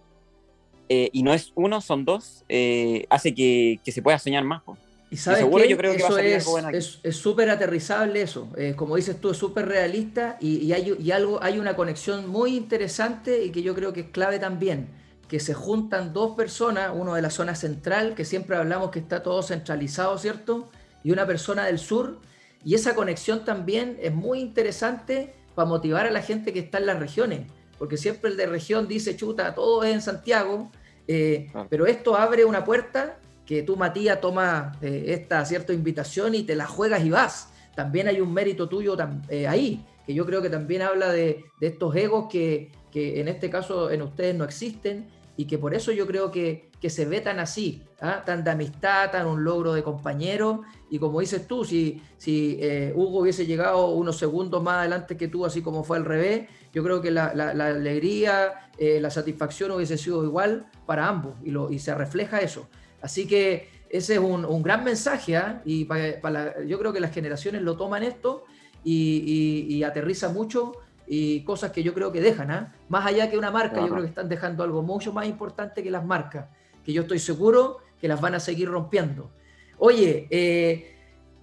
[0.88, 4.62] eh, y no es uno, son dos, eh, hace que, que, se pueda soñar más.
[5.10, 8.48] Y sabes seguro yo creo que va a salir es, algo Es súper aterrizable eso.
[8.56, 12.28] Eh, como dices tú, es súper realista y, y, hay, y algo, hay una conexión
[12.28, 14.88] muy interesante y que yo creo que es clave también.
[15.28, 19.22] Que se juntan dos personas, uno de la zona central, que siempre hablamos que está
[19.22, 20.68] todo centralizado, ¿cierto?
[21.02, 22.18] Y una persona del sur.
[22.64, 26.86] Y esa conexión también es muy interesante para motivar a la gente que está en
[26.86, 27.46] las regiones,
[27.78, 30.70] porque siempre el de región dice, chuta, todo es en Santiago,
[31.06, 36.44] eh, pero esto abre una puerta que tú, Matías, tomas eh, esta cierta invitación y
[36.44, 37.50] te la juegas y vas.
[37.74, 38.96] También hay un mérito tuyo
[39.28, 43.50] eh, ahí, que yo creo que también habla de, estos egos que, que, en este
[43.50, 47.20] caso en ustedes no existen y que por eso yo creo que, que se ve
[47.20, 48.22] tan así, ¿ah?
[48.24, 50.62] tan de amistad, tan un logro de compañero.
[50.88, 52.60] Y como dices tú, si, si
[52.94, 56.82] Hugo hubiese llegado unos segundos más adelante que tú, así como fue al revés, yo
[56.82, 61.78] creo que la, alegría, eh, la satisfacción hubiese sido igual para ambos y, lo, y
[61.78, 62.68] se refleja eso.
[63.00, 65.62] Así que ese es un, gran mensaje ¿ah?
[65.64, 68.44] y para, yo creo que las generaciones lo toman esto
[68.82, 70.72] y, y, aterriza mucho
[71.06, 72.74] y cosas que yo creo que dejan, ¿ah?
[72.88, 75.90] más allá que una marca, yo creo que están dejando algo mucho más importante que
[75.90, 76.46] las marcas
[76.84, 79.30] que yo estoy seguro que las van a seguir rompiendo.
[79.78, 80.93] Oye, eh,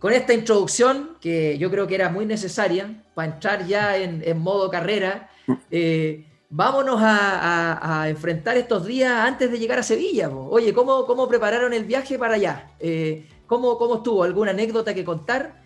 [0.02, 4.72] con esta introducción, que yo creo que era muy necesaria para entrar ya en, modo
[4.72, 5.30] carrera,
[5.70, 10.28] eh, vámonos a, enfrentar estos días antes de llegar a Sevilla.
[10.30, 12.72] Oye, ¿cómo, ¿cómo, prepararon el viaje para allá?
[12.80, 14.24] Eh, ¿cómo, ¿Cómo estuvo?
[14.24, 15.62] ¿Alguna anécdota que contar?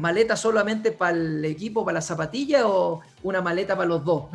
[0.00, 4.24] ¿Maleta solamente para el equipo, para la zapatilla o una maleta para los dos?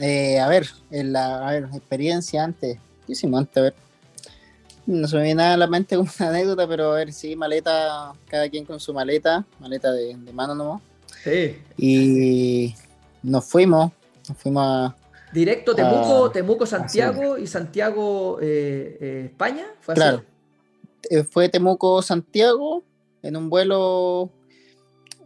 [0.00, 3.56] Eh, a ver, la experiencia antes, ¿qué hicimos antes?
[3.56, 3.74] A ver,
[4.88, 8.12] no se me viene nada a la mente una anécdota, pero a ver, sí, maleta,
[8.26, 10.82] cada quien con su maleta, maleta de, mano nomás.
[11.22, 11.58] Sí.
[11.76, 12.74] Y
[13.22, 13.92] nos fuimos,
[14.28, 14.96] nos fuimos a...
[15.30, 19.66] Directo Temuco, Temuco Santiago y Santiago eh, eh, España.
[19.80, 20.24] ¿Fue claro.
[21.30, 22.82] Fue Temuco Santiago
[23.22, 24.30] en un vuelo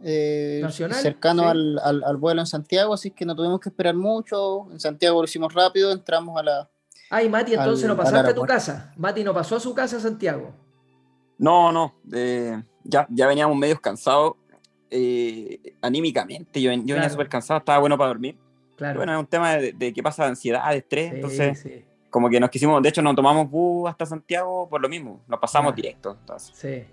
[0.03, 4.67] eh, cercano al, al, vuelo en Santiago, así que no tuvimos que esperar mucho.
[4.73, 6.69] En Santiago lo hicimos rápido, entramos a la.
[7.13, 8.91] Ay, Mati, entonces no pasaste a tu casa.
[8.97, 10.51] Mati no pasó a su casa a Santiago.
[11.37, 11.93] No, no.
[12.83, 14.33] ya, ya veníamos medio cansados
[14.89, 16.59] eh, anímicamente.
[16.59, 18.35] Yo, yo venía súper cansado, estaba bueno para dormir.
[18.75, 18.97] Claro.
[18.97, 21.13] bueno, es un tema de, de que pasa de ansiedad, de estrés.
[21.13, 22.81] entonces, como que nos quisimos.
[22.81, 25.21] De hecho, nos tomamos bus hasta Santiago por lo mismo.
[25.27, 26.17] Nos pasamos directo.
[26.19, 26.51] Entonces.
[26.55, 26.83] Sí.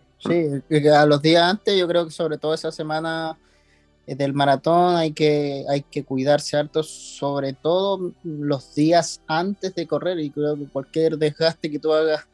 [0.69, 3.39] Sí, a los días antes, yo creo que sobre todo esa semana
[4.17, 10.19] del maratón hay que, hay que cuidarse harto, sobre todo los días antes de correr.
[10.21, 12.27] Y creo que cualquier desgaste que tú hagas,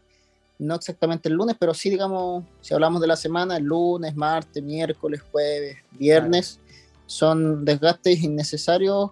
[0.59, 4.63] no exactamente el lunes, pero sí, digamos, si hablamos de la semana, el lunes, martes,
[4.63, 6.61] miércoles, jueves, viernes,
[7.07, 9.11] son desgastes innecesarios,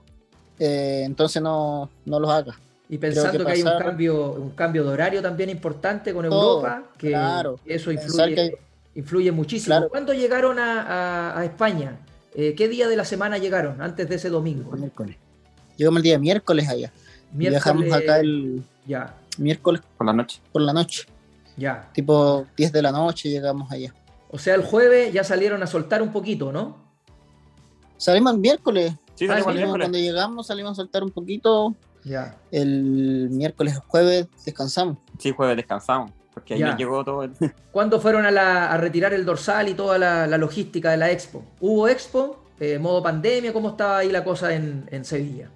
[0.58, 2.56] eh, entonces no, no los hagas.
[2.88, 7.16] Y pensando que, hay un cambio, un cambio de horario también importante con Europa, que
[7.64, 8.58] eso influye,
[8.94, 9.88] influye muchísimo.
[9.88, 11.96] ¿Cuándo llegaron a, España?
[12.34, 14.72] Eh, ¿Qué día de la semana llegaron antes de ese domingo?
[14.72, 15.16] Miércoles.
[15.76, 16.92] Llegamos el día miércoles allá.
[17.32, 19.14] Viajamos acá el ya.
[19.38, 20.40] miércoles por la noche.
[20.52, 21.04] Por la noche.
[21.56, 21.90] Ya.
[21.92, 23.94] Tipo 10 de la noche llegamos allá.
[24.30, 26.76] O sea, el jueves ya salieron a soltar un poquito, ¿no?
[27.96, 28.92] Salimos el miércoles.
[29.14, 29.84] Sí, salimos el miércoles.
[29.84, 32.36] Cuando llegamos salimos a soltar un poquito ya.
[32.50, 34.98] El miércoles, jueves descansamos.
[35.18, 37.28] Sí, jueves descansamos, porque ahí me llegó todo.
[37.72, 41.44] ¿Cuándo fueron a, retirar el dorsal y toda la, logística de la expo?
[41.60, 42.44] ¿Hubo expo?
[42.60, 43.52] Eh, ¿Modo pandemia?
[43.52, 45.48] ¿Cómo estaba ahí la cosa en, Sevilla?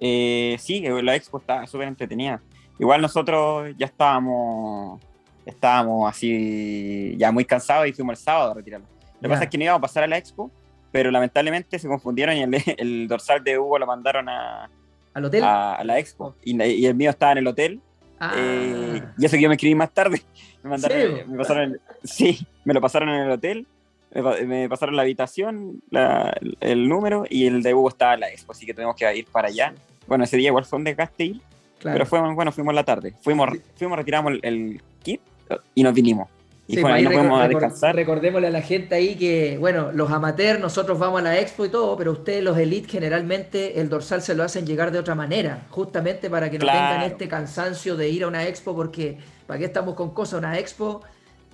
[0.00, 2.40] Eh, sí, la expo estaba súper entretenida.
[2.78, 5.00] Igual nosotros ya estábamos,
[5.44, 8.86] estábamos así, ya muy cansados y fuimos el sábado a retirarlo.
[9.16, 10.50] Lo que pasa es que no íbamos a pasar a la expo,
[10.92, 12.44] pero lamentablemente se confundieron y
[12.76, 14.70] el dorsal de Hugo lo mandaron a,
[15.18, 15.42] ¿Al hotel?
[15.44, 16.36] A, la expo.
[16.44, 17.80] Y, el mío estaba en el hotel.
[18.20, 18.34] Ah.
[18.36, 20.22] Eh, y eso que yo me escribí más tarde.
[20.62, 21.22] Me mandaron, ¿Sí?
[21.28, 23.66] me pasaron, sí, me lo pasaron en el hotel.
[24.12, 25.80] Me, pasaron la habitación,
[26.60, 29.48] el número y el de Hugo estaba la expo, así que tenemos que ir para
[29.48, 29.72] allá.
[30.08, 31.36] Bueno, ese día igual fue un desgaste
[31.82, 33.14] pero fuimos, bueno, fuimos la tarde.
[33.20, 35.20] Fuimos, fuimos retiramos el kit
[35.74, 36.28] y nos vinimos.
[36.68, 37.96] Y sí, ahí podemos descansar.
[37.96, 41.70] Recordémosle a la gente ahí que, bueno, los amateurs, nosotros vamos a la expo y
[41.70, 45.66] todo, pero ustedes, los elite, generalmente el dorsal se lo hacen llegar de otra manera,
[45.70, 49.64] justamente para que no tengan este cansancio de ir a una expo, porque ¿para qué
[49.64, 50.40] estamos con cosas?
[50.40, 51.00] Una expo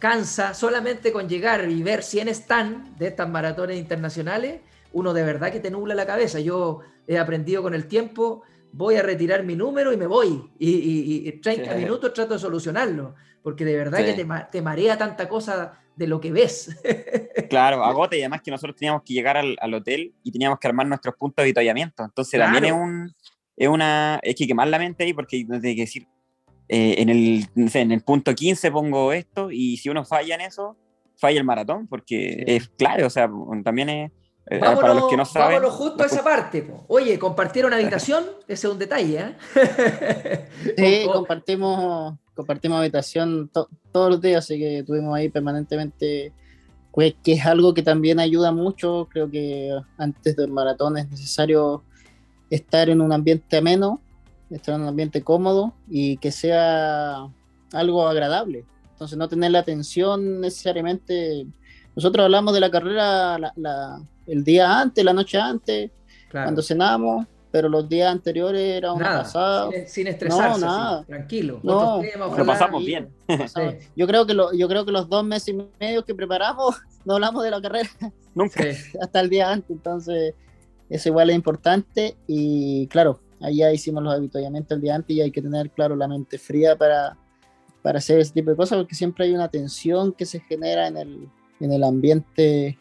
[0.01, 5.53] cansa solamente con llegar y ver 100 stand de estas maratones internacionales, uno de verdad
[5.53, 6.41] que te nubla la cabeza.
[6.41, 10.51] Yo he aprendido con el tiempo, voy a retirar mi número y me voy.
[10.59, 13.15] Y, y, 30 minutos trato de solucionarlo
[13.45, 14.15] porque de verdad que
[14.51, 16.75] te, marea tanta cosa de lo que ves.
[17.51, 20.87] claro, agote y además que nosotros teníamos que llegar al, hotel y teníamos que armar
[20.87, 22.03] nuestros puntos de avituallamiento.
[22.03, 23.13] Entonces también es un
[23.55, 26.09] es una es que quemar la mente ahí porque hay que decir
[26.69, 30.77] eh, en el en el punto 15 pongo esto y si uno falla en eso
[31.17, 33.31] falla el maratón porque es claro, o sea,
[33.63, 34.11] también es
[34.47, 36.71] eh, para los que no saben, vámonos justo a esa parte.
[36.89, 38.25] Oye, ¿compartieron habitación?
[38.49, 40.49] Ese es un detalle, ¿eh?
[40.77, 43.51] sí, compartimos compartimos habitación
[43.93, 46.33] todos los días, así que estuvimos ahí permanentemente,
[46.93, 49.09] pues, que es algo que también ayuda mucho.
[49.11, 51.85] Creo que antes del maratón es necesario
[52.51, 54.01] estar en un ambiente ameno,
[54.51, 57.29] estar en un ambiente cómodo y que sea
[57.73, 58.65] algo agradable.
[58.93, 61.47] Entonces, no tener la atención necesariamente.
[61.97, 63.39] Nosotros hablamos de la carrera
[64.27, 65.91] el día antes, la noche antes,
[66.31, 69.71] cuando cenamos, pero los días anteriores era una Nada, pasada.
[69.71, 71.05] sin, sin estresarse, No, nada.
[71.05, 71.61] tranquilo.
[71.63, 73.09] No, temas, Lo pasamos y- bien.
[73.27, 73.71] pasaba.
[73.71, 73.77] Sí.
[73.95, 77.15] Yo creo que lo, yo creo que los dos meses y medio que preparamos no
[77.15, 77.89] hablamos de la carrera
[78.35, 78.65] Nunca.
[79.01, 80.35] Hasta el día antes, entonces
[80.91, 85.31] eso igual es importante y claro, allá hicimos los avituallamientos el día antes y hay
[85.31, 87.17] que tener claro la mente fría para,
[87.83, 90.97] para hacer ese tipo de cosas porque siempre hay una tensión que se genera en
[90.97, 91.29] el,
[91.61, 92.79] en el ambiente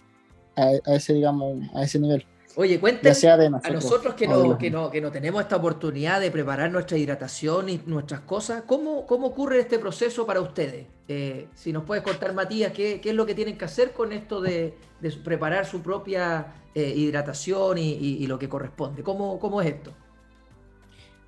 [0.55, 3.83] a, a ese digamos a ese nivel, Oye, de a nosotros.
[3.83, 7.81] nosotros que no, que, no, que no tenemos esta oportunidad de preparar nuestra hidratación y
[7.87, 10.85] nuestras cosas, ¿cómo, cómo ocurre este proceso para ustedes?
[11.07, 14.11] Eh, si nos puedes contar, Matías, ¿qué, qué es lo que tienen que hacer con
[14.13, 19.01] esto de, de preparar su propia eh, hidratación y, y- y lo que corresponde?
[19.01, 19.91] ¿Cómo, ¿Cómo es esto?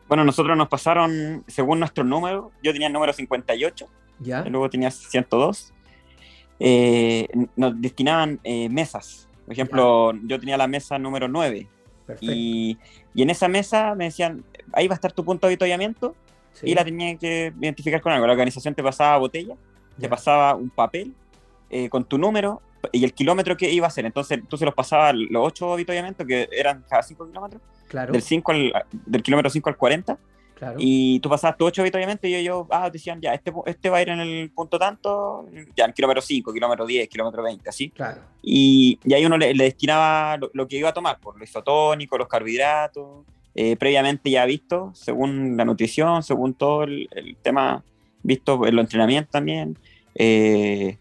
[0.08, 3.88] Bueno, nosotros nos pasaron, según nuestro número, yo tenía el número 58,
[4.20, 4.44] ¿Ya?
[4.46, 5.74] y luego tenía 102,
[6.60, 9.28] eh, nos destinaban eh, mesas.
[9.46, 11.68] Por ejemplo, yo tenía la mesa número 9
[12.08, 12.34] Perfecto.
[12.36, 12.78] y,
[13.14, 16.16] y en esa mesa me decían, ahí va a estar tu punto de avituallamiento
[16.54, 16.68] Sí.
[16.70, 18.26] y la tenía que identificar con algo.
[18.26, 19.56] La organización te pasaba botella,
[19.98, 20.10] te Ya.
[20.10, 21.14] pasaba un papel
[21.70, 22.62] eh, con tu número
[22.94, 24.06] y el kilómetro que iba a ser.
[24.06, 28.22] Entonces tú se los pasabas los ocho avituallamientos, que eran cada 5 kilómetros, Claro, del,
[28.22, 28.74] 5 al,
[29.06, 30.18] del kilómetro 5 al 40,
[30.56, 30.78] claro.
[30.80, 34.02] y tú pasabas tus ocho avituallamientos y ellos, ah, decían, ya, este, este va a
[34.02, 37.90] ir en el punto tanto, ya, en kilómetro 5, kilómetro 10, kilómetro 20, así.
[37.90, 38.22] Claro.
[38.42, 41.44] Y, y ahí uno le, le destinaba lo, lo que iba a tomar, por lo
[41.44, 43.26] isotónico, los carbohidratos,
[43.58, 47.84] eh, previamente ya visto, según la nutrición, según todo el, el tema
[48.22, 49.78] visto en los entrenamientos también.
[50.14, 50.98] Eh,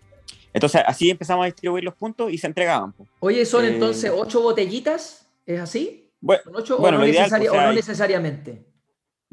[0.52, 2.92] entonces así empezamos a distribuir los puntos y se entregaban.
[2.92, 3.08] pues.
[3.18, 5.26] Oye, ¿son Eh, entonces ocho botellitas?
[5.44, 6.12] ¿Es así?
[6.20, 8.64] Bueno, ¿Son ocho bueno, o, no ideal, o sea, o no necesariamente?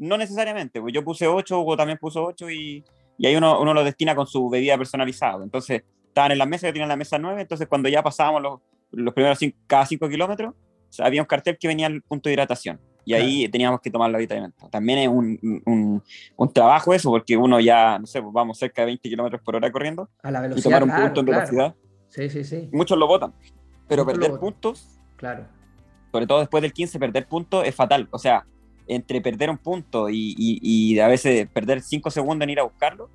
[0.02, 2.84] No necesariamente, pues yo puse 8, Hugo también puso 8 y,
[3.18, 5.42] y ahí uno, uno lo destina con su bebida personalizada.
[5.44, 8.60] Entonces estaban en la mesa, yo tenía la mesa 9, entonces cuando ya pasábamos los,
[8.90, 10.54] los primeros cinco, cada 5 kilómetros,
[10.98, 12.80] había un cartel que venía al punto de hidratación.
[13.04, 14.70] Y ahí teníamos que tomar los avituallamientos.
[14.70, 16.02] También es un, un,
[16.36, 19.56] un trabajo eso, porque uno ya, no sé, pues vamos cerca de 20 kilómetros por
[19.56, 20.62] hora corriendo A la y velocidad.
[20.64, 21.40] tomar un claro, punto en claro.
[21.40, 21.74] velocidad.
[22.08, 22.68] Sí, sí, sí.
[22.72, 23.32] Muchos lo votan,
[23.88, 24.40] pero Muchos perder botan.
[24.40, 25.46] puntos Claro.
[26.12, 28.06] sobre todo después del 15, perder puntos es fatal.
[28.12, 28.46] O sea,
[28.86, 30.58] entre perder un punto y, y-
[30.94, 33.10] y a veces perder 5 segundos en ir a buscarlo,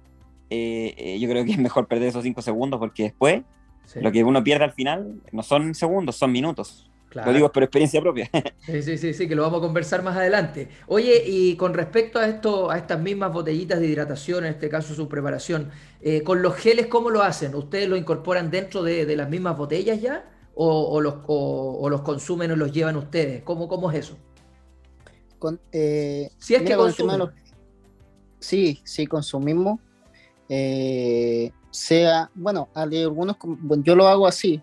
[0.50, 3.42] eh, eh, yo creo que es mejor perder esos 5 segundos porque después
[3.86, 6.90] sí, lo que uno pierde al final no son segundos, son minutos.
[7.10, 7.32] claro.
[7.32, 8.30] Lo digo por experiencia propia.
[8.66, 10.68] Sí, sí, sí, sí, que lo vamos a conversar más adelante.
[10.88, 14.94] Oye, y con respecto a esto, a estas mismas botellitas de hidratación, en este caso
[14.94, 15.70] su preparación,
[16.02, 17.56] eh, con los geles, ¿cómo lo hacen?
[17.56, 20.30] ¿Ustedes lo incorporan dentro de, de las mismas botellas ya?
[20.54, 23.42] ¿O, o los, o- o los consumen o los llevan ustedes?
[23.44, 24.18] ¿Cómo, cómo es eso?
[25.40, 27.36] Con, eh, Si es que con el tema de consumen.
[27.44, 27.54] los-
[28.40, 29.80] Sí, sí, consumimos.
[30.50, 34.62] eh, sea, bueno, algunos, bueno, yo lo hago así.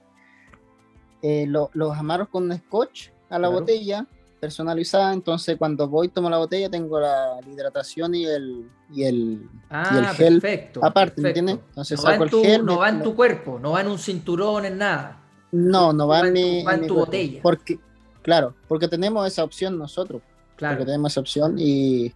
[1.27, 3.53] eh, lo- los amarro con scotch a la Claro.
[3.53, 4.07] botella
[4.41, 9.49] personalizada, entonces cuando voy tomo la botella tengo la, la hidratación y el, y el
[9.71, 10.81] Ah, el gel perfecto.
[10.85, 11.39] aparte, ¿me perfecto.
[11.51, 11.67] entiendes?
[11.71, 13.59] Entonces no va, saco en el tu, gel, no me- va en me- tu cuerpo,
[13.59, 15.23] no va en un cinturón, en nada.
[15.53, 17.41] no, no va en tu- mi, va en tu botella.
[17.43, 17.79] Porque,
[18.21, 20.21] claro, porque tenemos esa opción nosotros.
[20.57, 20.77] Claro.
[20.77, 22.13] porque tenemos opción y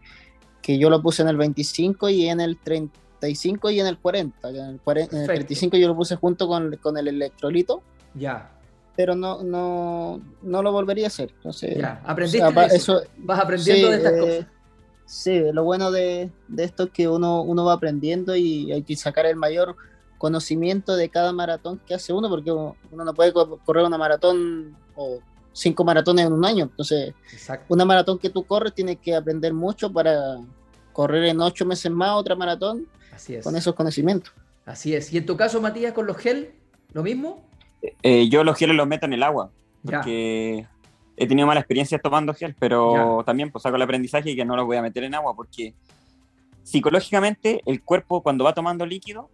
[0.62, 4.52] que yo lo puse en el 25 y en el 35 y en el 40.
[4.52, 5.46] que En el, 40 en el Perfecto.
[5.46, 7.82] 35 yo lo puse junto con, con el electrolito,
[8.14, 8.50] Ya,
[8.96, 11.30] pero no, no, no lo volvería a hacer.
[11.36, 12.02] Entonces, ya.
[12.04, 12.98] o Aprendiste sea, eso.
[13.00, 14.46] eso- Vas aprendiendo sí, de estas eh, cosas.
[15.06, 18.94] Sí, lo bueno de, de esto es que uno, uno va aprendiendo y hay que
[18.96, 19.74] sacar el mayor
[20.18, 24.76] conocimiento de cada maratón que hace uno, porque uno no puede co- correr una maratón
[24.96, 25.20] o
[25.58, 26.64] cinco maratones en un año.
[26.64, 27.66] Entonces, Exacto.
[27.74, 30.38] una maratón que tú corres tienes que aprender mucho para
[30.92, 33.44] correr en ocho meses más otra maratón Así es.
[33.44, 34.32] con esos conocimientos.
[34.64, 35.12] Así es.
[35.12, 36.52] ¿Y en tu caso, Matías, con los gel,
[36.92, 37.44] lo mismo?
[38.02, 39.50] Eh, yo los geles los meto en el agua,
[39.82, 39.98] Ya.
[39.98, 40.66] porque
[41.16, 43.24] he tenido malas experiencias tomando gel, pero Ya.
[43.24, 45.74] también pues saco el aprendizaje que no los voy a meter en agua, porque
[46.62, 49.30] psicológicamente el cuerpo cuando va tomando líquido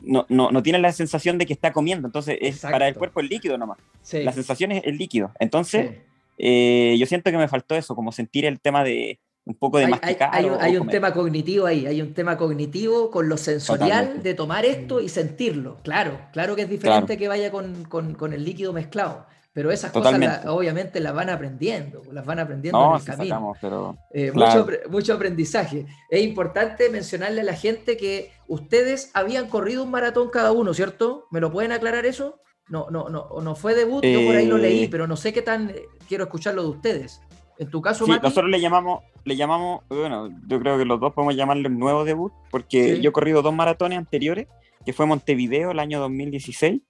[0.00, 2.72] no, no, no tiene la sensación de que está comiendo, entonces es, Exacto.
[2.74, 3.78] para el cuerpo el líquido nomás.
[4.02, 4.22] Sí.
[4.22, 5.32] La sensación es el líquido.
[5.38, 5.96] Entonces, sí.
[6.38, 9.86] eh, yo siento que me faltó eso, como sentir el tema de un poco de
[9.86, 10.30] Hay, masticar.
[10.32, 14.28] hay un, hay tema cognitivo ahí, hay un tema cognitivo con lo sensorial Totalmente.
[14.28, 15.78] de tomar esto y sentirlo.
[15.82, 19.26] Claro, claro que es diferente que vaya con, con- con el líquido mezclado.
[19.54, 20.28] Pero esas Totalmente.
[20.28, 23.34] cosas la- obviamente las van aprendiendo, las van aprendiendo No, en el camino.
[23.34, 24.64] sacamos, pero Eh, Claro.
[24.64, 25.86] mucho, mucho aprendizaje.
[26.08, 31.26] Es importante mencionarle a la gente que ustedes habían corrido un maratón cada uno, ¿cierto?
[31.30, 32.38] ¿Me lo pueden aclarar eso?
[32.68, 35.32] No, no, no, no fue debut, yo por ahí lo Eh, leí, pero no sé
[35.34, 37.20] qué tan eh, quiero escucharlo de ustedes.
[37.58, 40.98] En tu caso, Sí, Mati, nosotros le llamamos, le llamamos, bueno, yo creo que los
[40.98, 43.00] dos podemos llamarle un nuevo debut, porque Sí.
[43.02, 44.48] yo he corrido dos maratones anteriores,
[44.86, 46.80] que fue Montevideo el año 2016,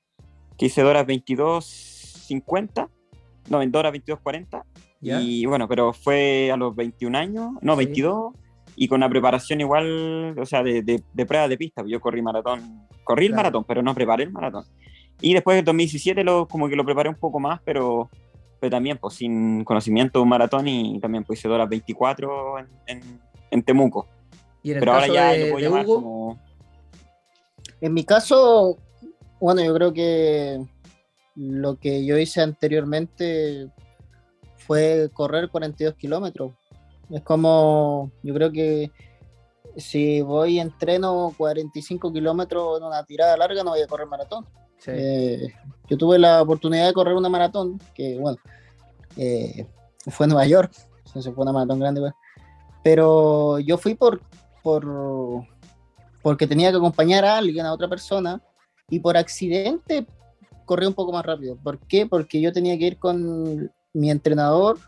[0.56, 1.06] que hice horas
[2.40, 2.88] 22.50,
[3.50, 4.62] no, en de horas 22.40,
[5.00, 8.34] Y bueno, pero fue a los 21 años, no, 22,
[8.76, 11.82] y con una preparación igual, o sea, de, de, prueba de pista.
[11.86, 14.64] Yo corrí maratón, corrí el maratón, pero no preparé el maratón.
[15.20, 18.10] Y después del 2017 lo, como que lo preparé un poco más, pero,
[18.60, 23.20] pero también pues sin conocimiento de un maratón y también pues hice horas 24 en,
[23.50, 24.08] en, Temuco.
[24.62, 25.94] ¿Y en el pero caso ahora ya de, lo Hugo?
[25.94, 26.40] como...
[27.80, 28.78] En mi caso,
[29.40, 30.64] bueno, yo creo que
[31.34, 33.70] lo que yo hice anteriormente
[34.56, 36.52] fue correr 42 kilómetros.
[37.10, 38.90] Es como, yo creo que
[39.76, 44.46] si voy entreno 45 kilómetros en una tirada larga, no voy a correr maratón.
[44.86, 45.52] Eh,
[45.88, 48.38] yo tuve la oportunidad de correr una maratón, que bueno,
[49.16, 49.66] eh,
[50.08, 50.72] fue en Nueva York,
[51.06, 52.12] entonces fue una maratón grande, pues.
[52.82, 54.20] pero yo fui por,
[54.62, 55.46] por
[56.20, 58.42] porque tenía que acompañar a alguien, a otra persona,
[58.88, 60.06] y por accidente
[60.72, 61.54] corrí un poco más rápido.
[61.56, 62.06] ¿Por qué?
[62.06, 64.78] Porque yo tenía que ir con mi entrenador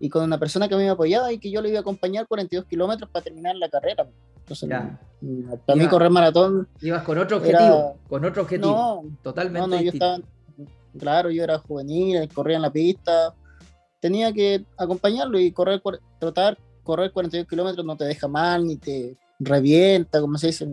[0.00, 2.66] y con una persona que me apoyaba y que yo le iba a acompañar 42
[2.66, 4.04] kilómetros para terminar la carrera.
[4.38, 6.66] Entonces, para mí correr maratón...
[6.80, 8.72] Ibas con otro objetivo, con otro objetivo,
[9.04, 10.18] no, totalmente no, no, yo estaba,
[10.98, 13.32] claro, yo era juvenil, corría en la pista,
[14.00, 15.80] tenía que acompañarlo y correr,
[16.18, 20.66] tratar, correr 42 kilómetros no te deja mal, ni te revienta, como se dice,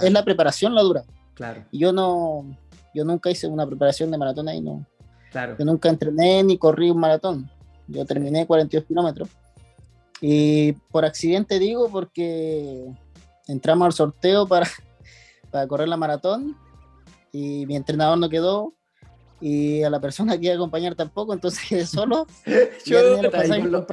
[0.00, 1.02] es la preparación la dura.
[1.34, 1.64] Claro.
[1.72, 2.46] Y yo no,
[2.94, 4.86] yo nunca hice una preparación de maratón ahí, no.
[5.30, 5.56] Claro.
[5.58, 7.50] Yo nunca entrené ni corrí un maratón.
[7.86, 9.28] Yo terminé 42 kilómetros.
[10.20, 12.86] Y por accidente digo, porque
[13.48, 14.66] entramos al sorteo para,
[15.50, 16.56] para correr la maratón
[17.32, 18.74] y mi entrenador no quedó
[19.40, 22.26] y a la persona que iba a acompañar tampoco, entonces solo
[22.84, 23.86] Yo, con, lo,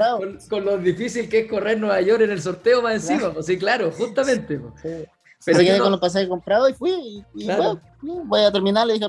[0.49, 3.57] con, lo difícil que es correr Nueva York en el sorteo más encima, pues sí,
[3.57, 4.59] claro, justamente.
[4.59, 5.07] Pues.
[5.45, 7.79] Pero quedé con los pasajes comprados y fui, y, bueno,
[8.25, 9.07] voy a terminar, le dije,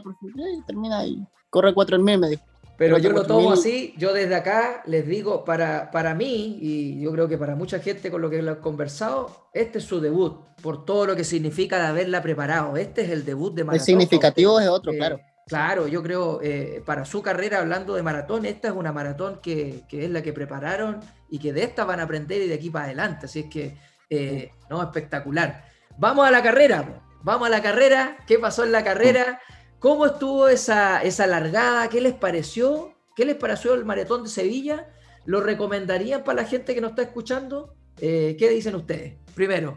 [0.66, 2.43] termina y corre cuatro mil, me dijo.
[2.79, 7.11] Pero yo lo tomo así, yo desde acá les digo, para, para mí, y yo
[7.11, 10.85] creo que para mucha gente con lo que he conversado, este es su debut, por
[10.85, 12.76] todo lo que significa de haberla preparado.
[12.76, 13.81] Este es el debut de maratón.
[13.81, 15.18] El significativo es otro, claro.
[15.49, 19.83] Claro, yo creo, eh, para su carrera, hablando de maratón, esta es una maratón que,
[19.89, 21.01] que, es la que prepararon
[21.31, 23.26] y que de esta van a aprender y de aquí para adelante.
[23.26, 23.76] Así es que,
[24.09, 25.64] eh, no, espectacular.
[26.01, 28.18] Vamos a la carrera, vamos a la carrera.
[28.24, 29.40] ¿Qué pasó en la carrera?
[29.80, 31.88] ¿Cómo estuvo esa, esa largada?
[31.88, 32.94] ¿Qué les pareció?
[33.16, 34.86] ¿Qué les pareció el maratón de Sevilla?
[35.24, 37.74] ¿Lo recomendarían para la gente que nos está escuchando?
[38.01, 39.16] Eh, ¿Qué dicen ustedes?
[39.34, 39.76] Primero,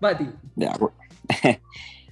[0.00, 0.30] Mati.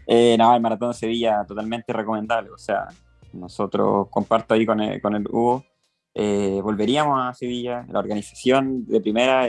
[0.06, 2.50] eh, no, el maratón de Sevilla totalmente recomendable.
[2.50, 2.88] O sea,
[3.32, 5.64] nosotros comparto ahí con el, con el Hugo.
[6.12, 7.86] Eh, volveríamos a Sevilla.
[7.88, 9.48] La organización de primera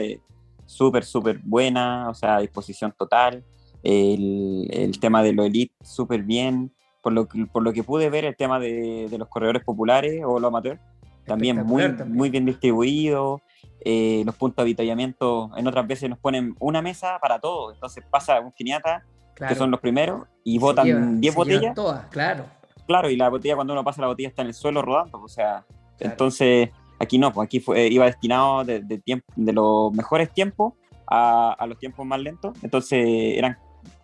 [0.70, 3.44] súper, súper buena, o sea, disposición total.
[3.82, 6.72] El, el tema de lo elite súper bien.
[7.02, 10.38] Por lo, por lo que pude ver, el tema de, de los corredores populares o
[10.38, 10.80] los amateurs,
[11.24, 13.40] también muy, muy bien distribuido.
[13.82, 17.74] Eh, los puntos de avitallamiento en otras veces nos ponen una mesa para todos.
[17.74, 19.04] Entonces pasa un quiniata,
[19.34, 21.74] que son los primeros, y botan 10 botellas.
[21.74, 22.44] Todas, claro.
[22.86, 25.22] Claro, y la botella, cuando uno pasa la botella, está en el suelo rodando.
[25.22, 25.64] O sea,
[25.98, 30.74] entonces aquí no, pues aquí fue, iba destinado de, de, tiempo, de los mejores tiempos
[31.08, 32.56] a, a, los tiempos más lentos.
[32.62, 33.00] Entonces
[33.36, 33.58] eran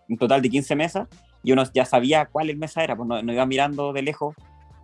[0.09, 1.09] un total de 15 mesas
[1.43, 4.35] y uno ya sabía cuál mesa era, pues no, iba mirando de lejos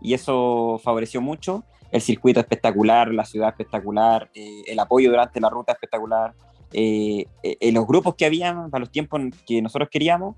[0.00, 1.64] y eso favoreció mucho.
[1.90, 6.34] El circuito espectacular, la ciudad espectacular, eh, el apoyo durante la ruta espectacular,
[6.72, 10.36] eh, eh, los grupos que habían para los tiempos que nosotros queríamos,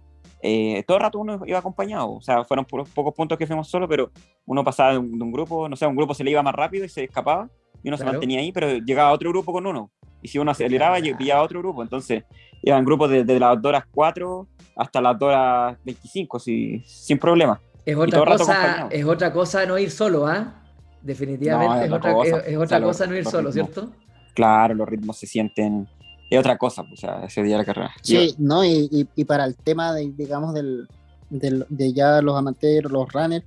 [0.87, 4.11] todo el rato uno iba acompañado, o sea, fueron pocos puntos que fuimos solos, pero
[4.45, 6.89] uno pasaba de un, grupo, no sé, un grupo se le iba más rápido y
[6.91, 7.49] se escapaba,
[7.85, 9.91] y uno se mantenía ahí, pero llegaba otro grupo con uno,
[10.23, 12.25] y si uno aceleraba, y pillaba otro grupo, entonces
[12.63, 17.61] iban grupos desde de las 2 horas 4 hasta las 2 horas 25, sin problema.
[17.85, 20.63] Es otra, cosa, es otra cosa no ir solo, ¿ah?
[21.03, 23.91] Definitivamente es, otra, cosa, es, otra cosa no ir solo, ¿cierto?
[24.35, 25.87] Claro, los ritmos se sienten.
[26.31, 27.93] Es otra cosa, pues, o sea, ese día de la carrera.
[28.01, 30.89] Sí, no, y, y, para el tema, de, digamos, del,
[31.29, 33.45] del, de ya los amateurs, los runners,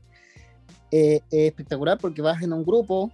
[0.91, 3.11] eh, es espectacular porque vas en un grupo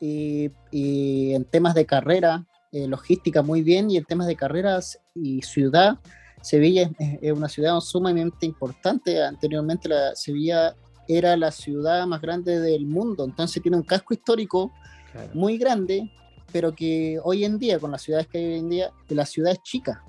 [0.00, 5.00] y, y en temas de carrera, eh, logística muy bien, y en temas de carreras
[5.12, 5.98] y ciudad,
[6.40, 6.88] Sevilla
[7.20, 9.20] es, una ciudad sumamente importante.
[9.22, 10.76] Anteriormente la Sevilla
[11.08, 14.70] era la ciudad más grande del mundo, entonces tiene un casco histórico
[15.34, 16.08] muy grande,
[16.52, 19.50] pero que hoy en día, con las ciudades que hay hoy en día, la ciudad
[19.50, 20.04] es chica,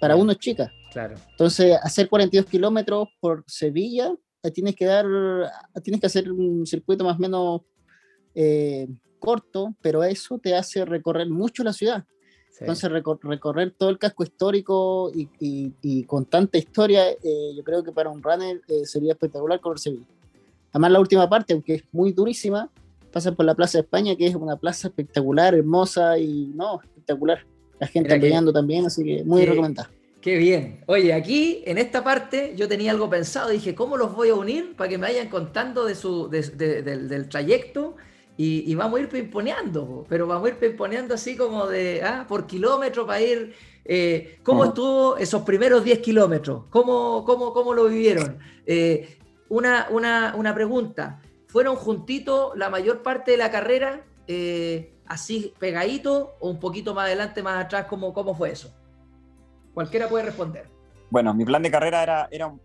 [0.00, 0.72] para uno es chica.
[0.92, 1.16] Claro.
[1.32, 5.04] Entonces, hacer 42 kilómetros por Sevilla, eh, tienes que dar,
[5.84, 7.60] tienes que hacer un circuito más o menos
[8.34, 8.88] eh,
[9.26, 12.04] corto, pero eso te hace recorrer mucho la ciudad.
[12.60, 18.08] Entonces, recorrer todo el casco histórico y, con tanta historia, eh, yo creo que para
[18.08, 20.06] un runner eh, sería espectacular correr Sevilla.
[20.70, 22.70] Además, la última parte, aunque es muy durísima,
[23.12, 27.44] pasen por la Plaza de España, que es una plaza espectacular, hermosa y no, espectacular.
[27.80, 29.90] La gente apoyando también, así que muy recomendada.
[30.20, 30.80] Qué bien.
[30.86, 34.74] Oye, aquí en esta parte yo tenía algo pensado, dije, ¿cómo los voy a unir
[34.76, 37.96] para que me vayan contando de su, del, trayecto?
[38.38, 42.46] Y, vamos a ir pimponeando, pero vamos a ir pimponeando así como de, ah, por
[42.46, 43.54] kilómetro para ir...
[43.88, 46.64] Eh, ¿Cómo estuvo esos primeros 10 kilómetros?
[46.70, 48.38] ¿Cómo, cómo, cómo lo vivieron?
[48.66, 49.16] Eh,
[49.48, 56.34] una, una, una, pregunta, ¿fueron juntitos la mayor parte de la carrera, eh, así pegadito
[56.40, 57.86] o un poquito más adelante, más atrás?
[57.88, 58.74] ¿Cómo, cómo fue eso?
[59.72, 60.68] Cualquiera puede responder.
[61.10, 62.60] Bueno, mi plan de carrera era, era un,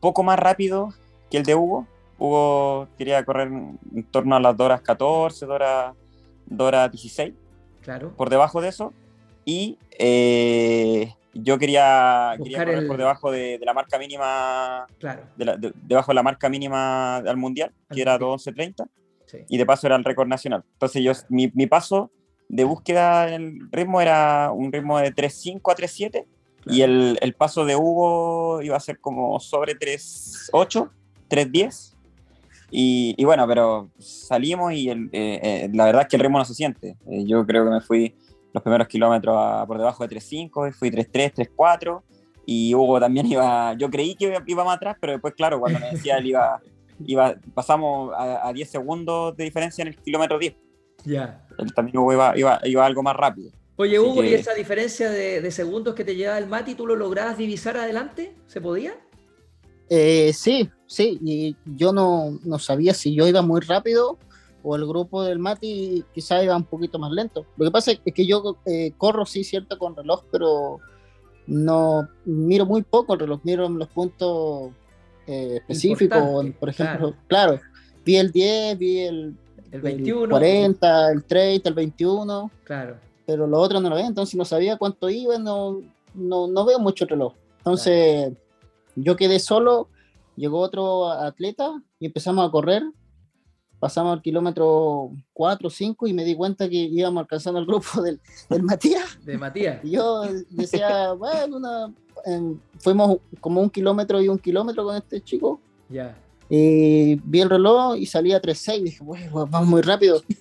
[0.00, 0.88] poco más rápido
[1.30, 1.86] que el de Hugo.
[2.18, 5.54] Hugo quería correr en torno a las 2 horas 14, 2
[6.60, 7.34] horas, 16.
[7.82, 8.12] Claro.
[8.16, 8.92] Por debajo de eso.
[9.44, 14.86] Y eh, yo quería, correr por debajo de, la marca mínima.
[14.98, 15.22] Claro.
[15.36, 18.88] debajo de la marca mínima al mundial, que era 2.11.30.
[19.26, 19.38] Sí.
[19.48, 20.64] Y de paso era el récord nacional.
[20.72, 22.10] Entonces, yo, mi, mi paso
[22.48, 26.26] de búsqueda en el ritmo era un ritmo de 3.5 a 3.7
[26.66, 30.90] y el, el, paso de Hugo iba a ser como sobre 3.8,
[31.28, 31.95] 3.10.
[32.70, 36.38] Y, y bueno, pero salimos y el, eh, eh, la verdad es que el ritmo
[36.38, 36.96] no se siente.
[37.06, 38.14] Eh, yo creo que me fui
[38.52, 42.02] los primeros kilómetros por debajo de 3.5, fui 3.3, 3.4.
[42.46, 45.90] Y Hugo también iba, yo creí que iba, más atrás, pero después, claro, cuando me
[45.90, 46.60] decía él iba,
[47.04, 50.54] iba pasamos a, a 10 segundos de diferencia en el kilómetro 10.
[51.04, 51.44] Ya.
[51.58, 53.50] Él también Hugo iba, iba, iba algo más rápido.
[53.78, 57.36] Oye, Hugo, ¿y esa diferencia de, segundos que te lleva el Mati, tú lo lograbas
[57.36, 58.34] divisar adelante?
[58.46, 58.94] ¿Se podía?
[59.90, 64.18] Eh, sí, sí, y yo no, sabía si yo iba muy rápido
[64.62, 67.46] o el grupo del Mati quizá iba un poquito más lento.
[67.56, 70.80] Lo que pasa es que yo eh, corro, sí, cierto, con reloj, pero
[71.46, 74.70] no miro muy poco el reloj, miro los puntos
[75.26, 76.46] eh, específicos.
[76.58, 77.60] Por ejemplo, claro.
[78.04, 79.36] vi el 10, vi el,
[79.70, 82.50] el 21, el 40, el 30, el 21.
[82.64, 85.82] Claro pero los otros no lo ven, entonces no sabía cuánto iba, no,
[86.14, 87.34] no, no veo mucho reloj.
[87.58, 88.32] Entonces
[88.94, 89.88] yo quedé solo,
[90.36, 92.82] llegó otro atleta y empezamos a correr,
[93.78, 97.86] pasamos al kilómetro 4 o 5 y me di cuenta que íbamos alcanzando el grupo
[98.02, 99.18] del, del Matías.
[99.24, 99.84] De Matías.
[99.84, 101.92] Y yo decía, bueno, una,
[102.78, 105.60] fuimos como un kilómetro y un kilómetro con este chico.
[105.88, 106.16] Ya.
[106.48, 108.82] Y vi el reloj y salía 3.6.
[108.82, 110.22] Dije, bueno, vamos muy rápido.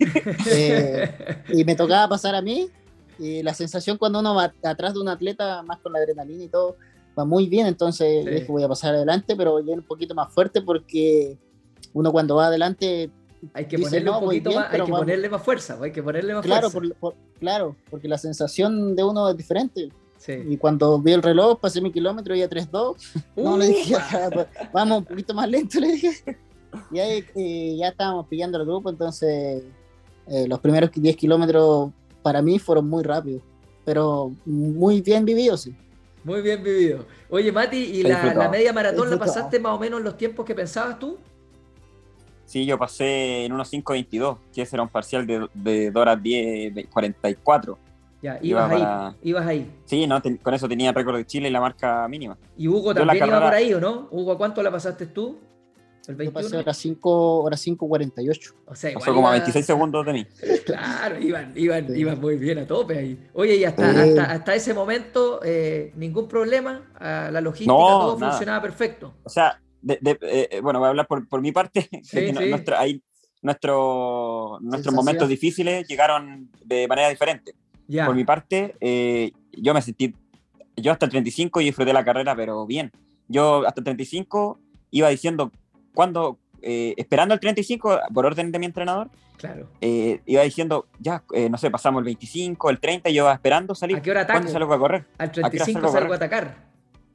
[0.48, 2.70] Eh, y me tocaba pasar a mí.
[3.18, 6.50] Y la sensación cuando uno va atrás de un atleta, más con la adrenalina y
[6.50, 6.76] todo,
[7.18, 7.68] va muy bien.
[7.68, 11.38] Entonces dije, voy a pasar adelante, pero ya un poquito más fuerte porque
[11.94, 13.10] uno cuando va adelante.
[13.54, 16.44] Hay que ponerle un poquito más, hay que ponerle más fuerza, hay que ponerle más
[16.44, 16.96] claro, fuerza.
[17.40, 19.90] claro, porque la sensación de uno es diferente.
[20.28, 23.24] Y cuando vi el reloj, pasé mi kilómetro y a 3.2.
[23.36, 23.96] no, le dije,
[24.34, 26.38] pues, vamos un poquito más lento, le dije.
[26.92, 29.64] Y ahí eh, ya estábamos pillando el grupo, entonces
[30.28, 31.92] eh, los primeros 10 kilómetros
[32.22, 33.44] para mí fueron muy rápidos,
[33.86, 35.76] pero muy bien vividos, sí.
[36.26, 37.06] Muy bien vivido.
[37.30, 40.56] Oye, Mati, ¿y la, media maratón la pasaste más o menos en los tiempos que
[40.56, 41.20] pensabas tú?
[42.46, 46.22] Sí, yo pasé en unos 5.22, que ese era un parcial de, de 2 horas
[46.22, 47.78] 10, 44.
[48.24, 49.72] Ya, ibas ahí, ibas ahí.
[49.86, 52.36] Sí, no, con eso tenía el récord de Chile y la marca mínima.
[52.58, 54.08] ¿Y Hugo también iba por ahí o no?
[54.10, 55.38] Hugo, ¿cuánto la pasaste tú?
[56.08, 56.24] ¿El 21?
[56.24, 58.54] Yo pasé hora 5, hora 5.48.
[58.66, 60.28] O sea, Pasó como a 26 segundos de mí.
[60.66, 63.30] Claro, iban, iban, iban muy bien a tope ahí.
[63.34, 69.14] Oye, y hasta, hasta, hasta, ese momento, eh, ningún problema, la logística, todo funcionaba perfecto.
[69.24, 71.88] O sea, de, de, eh, bueno, voy a hablar por, por mi parte.
[72.04, 72.50] Sí, sí.
[72.50, 73.02] Nuestro, ahí,
[73.42, 77.54] nuestro, nuestros momentos difíciles llegaron de manera diferente.
[77.88, 80.16] Por mi parte, eh, yo me sentí,
[80.76, 82.92] yo hasta el 35 y disfruté la carrera, pero bien.
[83.28, 84.60] Yo hasta el 35
[84.92, 85.52] iba diciendo,
[85.96, 89.68] cuando, eh, esperando el 35, por orden de mi entrenador, claro.
[89.82, 93.74] Eh, iba diciendo, ya, no sé, pasamos el 25, el 30, y yo iba esperando
[93.74, 93.98] salir.
[93.98, 94.40] ¿A qué hora ataco?
[94.40, 95.06] ¿Cuándo salgo a correr?
[95.18, 96.56] Al 35 salgo a, atacar.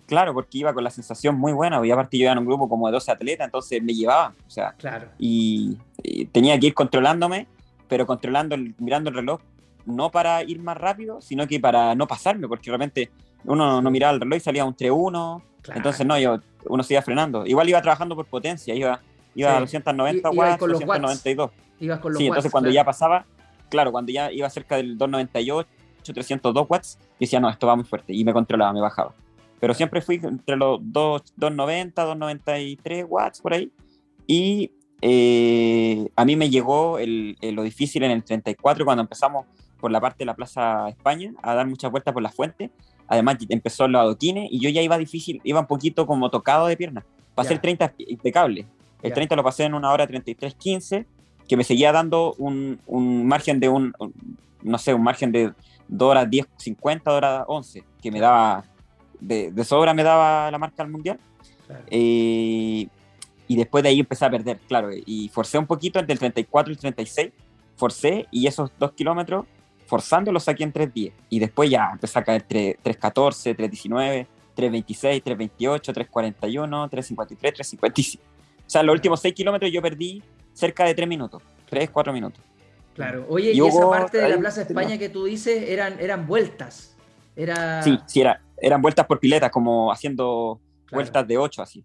[0.07, 2.69] Claro, porque iba con la sensación muy buena, y aparte yo iba en un grupo
[2.69, 5.09] como de 12 atletas, entonces me llevaba, o sea, claro.
[5.19, 7.47] y, y tenía que ir controlándome,
[7.89, 9.41] pero controlando, mirando el reloj,
[9.87, 13.11] no para ir más rápido, sino que para no pasarme, porque realmente
[13.45, 15.43] uno no miraba el reloj y salía un 3-1,
[15.75, 17.47] entonces no, yo, uno se iba frenando.
[17.47, 19.01] Igual iba trabajando por potencia, iba,
[19.35, 21.51] iba a 290 watts, 292.
[21.81, 23.25] Ibas con los sí, entonces cuando ya pasaba,
[23.71, 25.69] claro, cuando ya iba cerca del 298,
[26.13, 29.15] 302 watts, decía, no, esto va muy fuerte, y me controlaba, me bajaba.
[29.61, 33.73] Pero siempre fui entre los 2, 290, 293 watts por ahí,
[34.27, 39.47] y eh, a mí me llegó el, lo difícil en el 34 cuando empezamos
[39.81, 42.71] por la parte de la Plaza España a dar muchas vueltas por la fuente.
[43.11, 46.77] Además, empezó los adoquines y yo ya iba difícil, iba un poquito como tocado de
[46.77, 47.05] pierna.
[47.35, 48.67] Pasé el 30 impecable.
[49.03, 51.05] El 30 lo pasé en una hora 33.15
[51.49, 53.93] que me seguía dando un, un margen de un,
[54.63, 55.53] no sé, un margen de
[55.89, 58.65] 2 horas 10, 50, 2 horas 11, que me daba,
[59.19, 61.19] de, de sobra me daba la marca al mundial.
[61.89, 62.87] Eh,
[63.49, 66.71] y después de ahí empecé a perder, claro, y forcé un poquito entre el 34
[66.71, 67.33] y el 36,
[67.75, 69.47] forcé y esos dos kilómetros,
[69.91, 71.13] forzando los saqué en 3.10.
[71.29, 74.27] Y después ya empecé a caer 3.14, 3.19,
[74.57, 78.19] 3.26, 3.28, 3.41, 3.53, 3.55.
[78.19, 78.23] O
[78.67, 80.23] sea, los últimos 6 kilómetros yo perdí
[80.53, 82.41] cerca de 3 minutos, 3, 4 minutos.
[82.95, 86.97] Claro, oye, y, esa parte de la Plaza España que tú dices eran, eran vueltas.
[87.35, 87.83] Era...
[87.83, 90.61] Sí, sí, era, eran vueltas por piletas, como haciendo
[90.93, 91.85] vueltas de 8 así.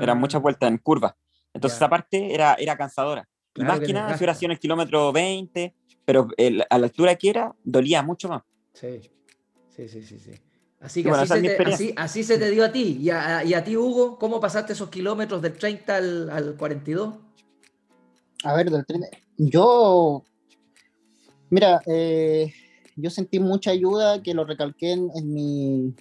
[0.00, 0.42] eran muchas ah.
[0.42, 1.16] vueltas en curva.
[1.52, 3.26] Entonces esa parte era, era cansadora.
[3.56, 5.74] y más que, nada, si hubiera sido en el kilómetro 20,
[6.04, 6.28] pero
[6.70, 8.42] a la altura que era, dolía mucho más.
[8.72, 9.00] Sí,
[9.70, 10.32] sí, sí, sí.
[10.80, 12.98] Así que así, se te, así, se te, dio a ti.
[13.00, 17.14] ¿Y a, y a, ti, Hugo, cómo pasaste esos kilómetros del 30 al, al 42?
[18.44, 19.08] A ver, del 30.
[19.38, 20.22] Yo.
[21.48, 22.52] Mira, eh,
[22.96, 25.94] yo sentí mucha ayuda que lo recalqué en, mi,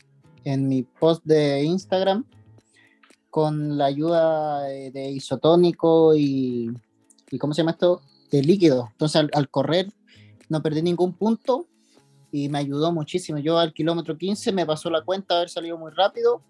[0.43, 2.25] en mi post de Instagram
[3.29, 6.71] con la ayuda de, isotónico y,
[7.31, 8.01] y, ¿cómo se llama esto?
[8.33, 8.89] De líquido.
[8.91, 9.87] Entonces al, correr
[10.49, 11.67] no perdí ningún punto
[12.31, 13.37] y me ayudó muchísimo.
[13.37, 16.41] Yo al kilómetro 15 me pasó la cuenta de haber salido muy rápido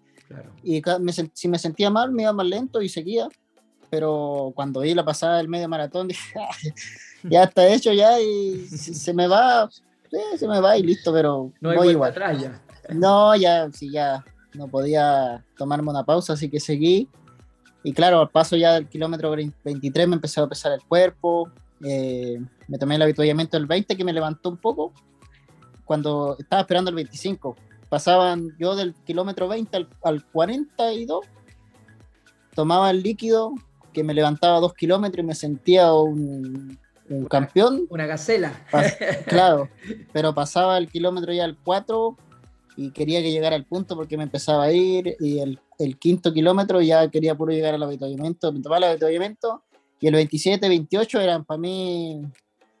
[0.62, 0.82] y
[1.34, 3.28] si me sentía mal me iba más lento y seguía.
[3.90, 6.34] Pero cuando vi la pasada del medio maratón dije,
[7.22, 9.68] ya está hecho ya y se me va,
[10.38, 12.10] se me va y listo, pero no voy igual.
[12.10, 12.62] Atrás ya.
[12.92, 14.24] No, ya, sí, ya
[14.54, 17.08] no podía tomarme una pausa, así que seguí.
[17.82, 21.50] Y claro, al paso ya del kilómetro 23 me empezó a pesar el cuerpo,
[21.84, 24.92] eh, me tomé el habituallamiento del 20 que me levantó un poco
[25.84, 27.56] cuando estaba esperando el 25.
[27.88, 31.26] Pasaban yo del kilómetro 20 al, al 42,
[32.54, 33.54] tomaba el líquido
[33.92, 36.78] que me levantaba dos kilómetros y me sentía un,
[37.08, 37.86] un campeón.
[37.90, 38.52] Una gacela.
[39.26, 39.68] claro,
[40.12, 42.16] pero pasaba el kilómetro ya al 4
[42.76, 46.32] y quería que llegara al punto porque me empezaba a ir y el, el quinto
[46.32, 49.62] kilómetro ya quería puro llegar al avituallamiento, me tomaba el avituallamiento
[50.00, 52.22] y el 27, 28 eran para mí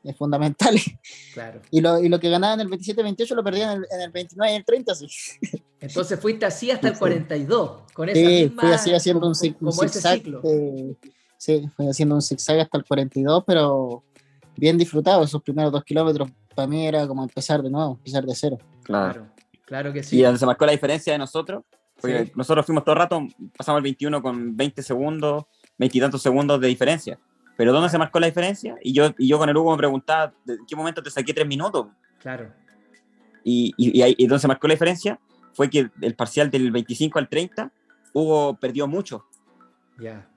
[0.04, 0.84] eh, fundamentales.
[1.32, 1.60] Claro.
[1.70, 4.00] Y lo, y lo que ganaba en el 27, 28 lo perdía en el, en
[4.02, 5.06] el 29 y el 30, sí.
[5.80, 9.88] Entonces fuiste así hasta el 42, con esa sí, fui así haciendo un, como, un
[9.88, 10.22] zigzag.
[11.36, 14.04] sí, fui haciendo un zigzag hasta el 42, pero
[14.56, 15.24] bien disfrutado.
[15.24, 18.58] Esos primeros dos kilómetros para mí era como empezar de nuevo, empezar de cero.
[18.82, 19.28] Claro,
[19.64, 20.18] claro que sí.
[20.18, 21.64] Y donde se marcó la diferencia de nosotros,
[22.00, 25.44] porque nosotros fuimos todo el rato, pasamos el 21 con 20 segundos,
[25.78, 27.18] 20 y tantos segundos de diferencia.
[27.56, 28.76] Pero ¿dónde se marcó la diferencia?
[28.82, 31.46] Y yo, y yo con el Hugo me preguntaba, ¿en qué momento te saqué tres
[31.46, 31.86] minutos?
[32.18, 32.52] Claro.
[33.44, 35.20] Y, y, y, ahí, y donde se marcó la diferencia
[35.52, 37.70] fue que el parcial del 25 al 30,
[38.12, 39.26] Hugo perdió mucho.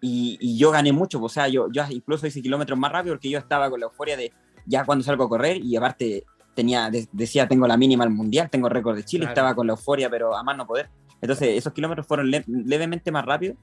[0.01, 3.29] Y, y, yo gané mucho, o sea, yo, yo incluso hice kilómetros más rápido porque
[3.29, 4.31] yo estaba con la euforia de
[4.67, 8.69] ya cuando salgo a correr y aparte tenía, decía, tengo la mínima al mundial, tengo
[8.69, 10.89] récord de Chile, estaba con la euforia, pero a más no poder.
[11.21, 13.57] Entonces, esos kilómetros fueron levemente más rápidos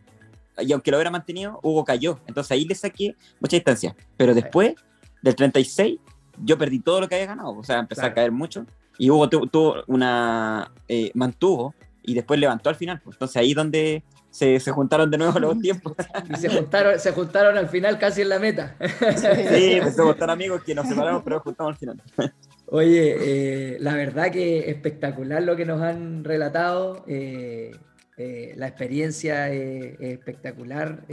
[0.58, 2.20] y aunque lo hubiera mantenido, Hugo cayó.
[2.26, 3.96] Entonces ahí le saqué mucha distancia.
[4.16, 4.74] Pero después
[5.22, 5.98] del 36,
[6.42, 8.66] yo perdí todo lo que había ganado, o sea, empecé a caer mucho.
[8.98, 10.72] Y Hugo tuvo una.
[10.88, 13.00] Eh, mantuvo y después levantó al final.
[13.02, 13.16] Pues.
[13.16, 15.94] Entonces ahí donde se, se, juntaron de nuevo los tiempos.
[16.28, 18.76] Y se juntaron, se juntaron al final casi en la meta.
[19.16, 22.02] Sí, pues somos tan amigos que nos separamos, pero juntamos al final.
[22.66, 27.04] Oye, eh, la verdad que espectacular lo que nos han relatado.
[27.06, 27.72] Eh,
[28.16, 31.04] eh, la experiencia es, espectacular,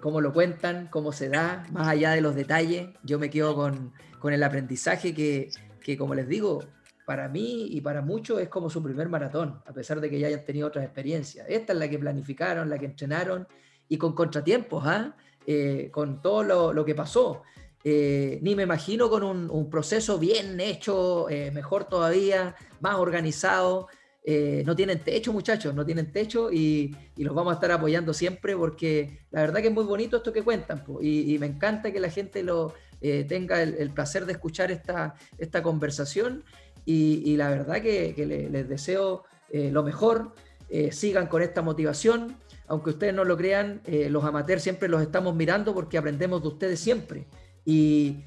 [0.00, 2.88] cómo lo cuentan, cómo se da, más allá de los detalles.
[3.02, 5.50] Yo me quedo con, con el aprendizaje que,
[5.82, 6.60] que, como les digo,
[7.08, 10.26] para mí y para muchos es como su primer maratón, a pesar de que ya
[10.26, 11.46] hayan tenido otras experiencias.
[11.48, 13.48] Esta es la que planificaron, la que entrenaron
[13.88, 15.16] y con contratiempos, ¿ah?
[15.46, 17.44] eh, con todo lo, que pasó.
[17.82, 23.88] Eh, ni me imagino con un, proceso bien hecho, eh, mejor todavía, más organizado.
[24.64, 29.20] No tienen techo, muchachos, no tienen techo y, los vamos a estar apoyando siempre porque
[29.30, 32.42] la verdad que es muy bonito esto que cuentan y, me encanta que la gente
[32.42, 36.44] lo, tenga el, placer de escuchar esta, esta conversación
[36.90, 40.32] y, la verdad que, les deseo eh, lo mejor,
[40.70, 45.02] eh, sigan con esta motivación, aunque ustedes no lo crean, eh, los amateurs siempre los
[45.02, 47.26] estamos mirando porque aprendemos de ustedes siempre
[47.64, 48.18] y,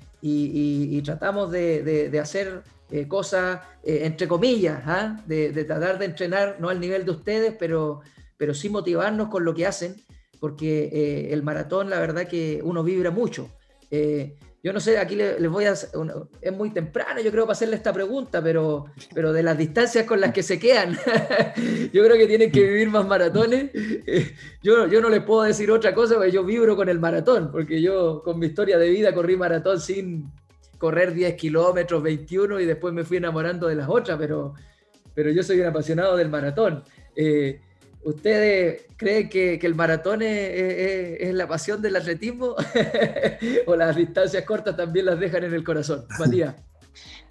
[1.03, 2.61] tratamos de, hacer
[3.07, 5.17] cosas entre comillas, ¿ah?
[5.25, 8.01] de, tratar de entrenar no al nivel de ustedes, pero,
[8.37, 9.95] pero sí motivarnos con lo que hacen,
[10.39, 13.49] porque el maratón la verdad que uno vibra mucho.
[13.89, 15.73] yo no sé, aquí les, voy a...
[15.73, 20.21] es muy temprano, yo creo, para hacerle esta pregunta, pero, pero de las distancias con
[20.21, 20.93] las que se quedan,
[21.93, 23.71] yo creo que tienen que vivir más maratones.
[24.63, 27.81] yo, yo no les puedo decir otra cosa, porque yo vibro con el maratón, porque
[27.81, 30.31] yo con mi historia de vida corrí maratón sin
[30.81, 34.55] correr 10 kilómetros, 21, y después me fui enamorando de las otras, pero,
[35.13, 36.83] pero yo soy un apasionado del maratón.
[37.15, 37.61] Eh,
[38.03, 42.55] ¿Ustedes creen que, el maratón es, la pasión del atletismo?
[43.67, 46.05] ¿O las distancias cortas también las dejan en el corazón?
[46.19, 46.55] Matías.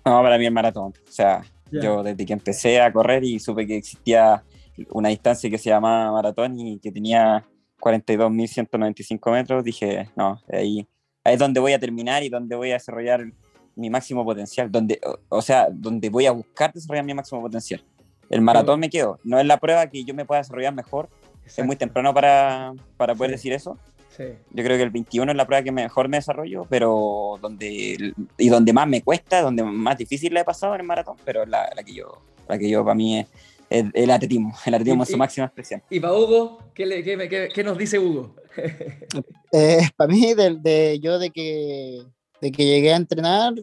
[0.02, 0.94] No, para mí el maratón.
[1.06, 4.42] O sea, yo desde que empecé a correr y supe que existía
[4.92, 7.44] una distancia que se llamaba maratón y que tenía
[7.78, 10.88] 42.195 metros, dije, no, ahí,
[11.22, 13.26] ahí es donde voy a terminar y donde voy a desarrollar
[13.76, 17.82] mi máximo potencial, donde, o sea, donde voy a buscar desarrollar mi máximo potencial.
[18.28, 19.18] El maratón me quedo.
[19.24, 21.08] No es la prueba que yo me pueda desarrollar mejor.
[21.44, 23.76] Es muy temprano para, para poder decir eso.
[24.18, 28.48] Yo creo que el 21 es la prueba que mejor me desarrollo, pero donde y
[28.48, 31.70] donde más me cuesta, donde más difícil le he pasado en el maratón, pero la,
[31.74, 33.26] la que yo, la que yo para mí es,
[33.70, 35.82] el atletismo, el atletismo en su máxima expresión.
[35.88, 36.58] ¿Y para Hugo?
[36.74, 38.34] ¿Qué, le, qué, qué, nos dice Hugo?
[39.52, 42.02] eh, para mí, de, de, yo de que,
[42.40, 43.54] de que llegué a entrenar,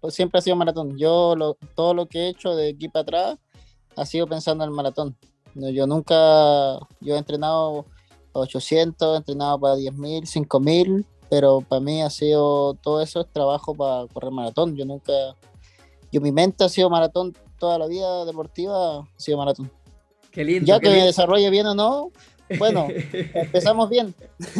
[0.00, 0.96] pues siempre ha sido maratón.
[0.98, 3.38] Yo lo, todo lo que he hecho de aquí para atrás
[3.96, 5.16] ha sido pensando en el maratón.
[5.54, 6.14] Yo nunca,
[7.00, 7.86] yo he entrenado
[8.32, 13.74] 800, he entrenado para 10.000, 5.000, pero para mí ha sido, todo eso es trabajo
[13.74, 14.76] para correr maratón.
[14.76, 15.12] Yo nunca,
[16.12, 19.70] yo mi mente ha sido maratón, toda la vida deportiva ha sido maratón.
[20.30, 20.66] Qué lindo.
[20.66, 22.12] Ya que me desarrolle bien o no,
[22.58, 22.86] bueno,
[23.34, 24.14] empezamos bien.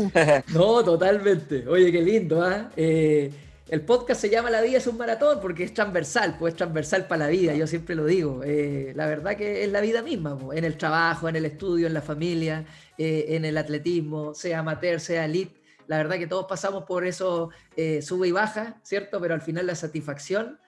[0.53, 1.67] no, totalmente.
[1.69, 2.71] Oye, qué lindo, ¿ah?
[2.77, 3.31] ¿eh?
[3.71, 7.07] El podcast se llama La vida es un maratón porque es transversal, pues es transversal
[7.07, 8.43] para la vida, yo siempre lo digo.
[8.43, 11.95] Eh, la verdad que es la vida misma, en el trabajo, en el estudio, en
[11.95, 12.67] la familia,
[12.99, 15.61] eh, en el atletismo, sea amateur, sea elite.
[15.87, 19.21] La verdad que todos pasamos por eso, eh, sube y baja, ¿cierto?
[19.21, 20.59] Pero al final la satisfacción,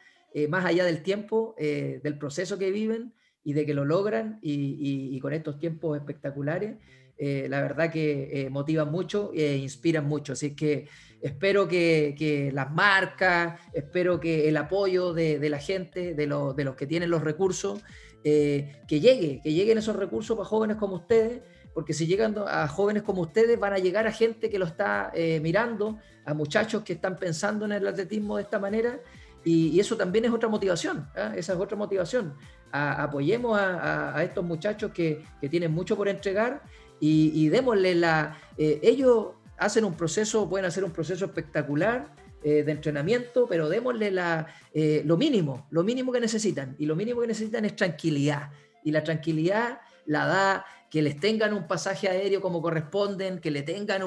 [0.48, 3.12] más allá del tiempo, del proceso que viven
[3.44, 6.76] y de que lo logran y, y con estos tiempos espectaculares,
[7.18, 10.32] la verdad que motivan mucho e inspiran mucho.
[10.32, 10.88] Así que
[11.22, 16.86] espero que, las marcas, espero que el apoyo de, la gente, de, de, los que
[16.86, 17.80] tienen los recursos,
[18.24, 21.42] eh, que llegue, que lleguen esos recursos para jóvenes como ustedes,
[21.74, 25.10] porque si llegan a jóvenes como ustedes van a llegar a gente que lo está
[25.14, 29.00] eh, mirando, a muchachos que están pensando en el atletismo de esta manera,
[29.44, 31.32] y, eso también es otra motivación, ¿ah?
[31.36, 32.34] esa es otra motivación.
[32.70, 36.62] apoyemos a, estos muchachos que, tienen mucho por entregar
[37.00, 38.38] y, démosle la...
[38.56, 39.30] Eh, ellos
[39.64, 42.08] hacen un proceso, pueden hacer un proceso espectacular
[42.44, 46.74] eh, de entrenamiento, pero démosle la, eh, lo mínimo, lo mínimo que necesitan.
[46.76, 48.50] Y lo mínimo que necesitan es tranquilidad.
[48.82, 53.62] Y la tranquilidad la da que les tengan un pasaje aéreo como corresponden, que le
[53.62, 54.02] tengan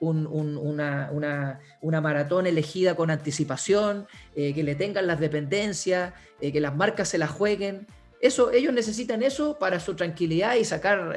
[0.00, 1.60] una,
[2.02, 4.06] maratón elegida con anticipación,
[4.36, 7.86] eh, que le tengan las dependencias, que las marcas se las jueguen.
[8.20, 11.16] Eso, ellos necesitan eso para su tranquilidad y sacar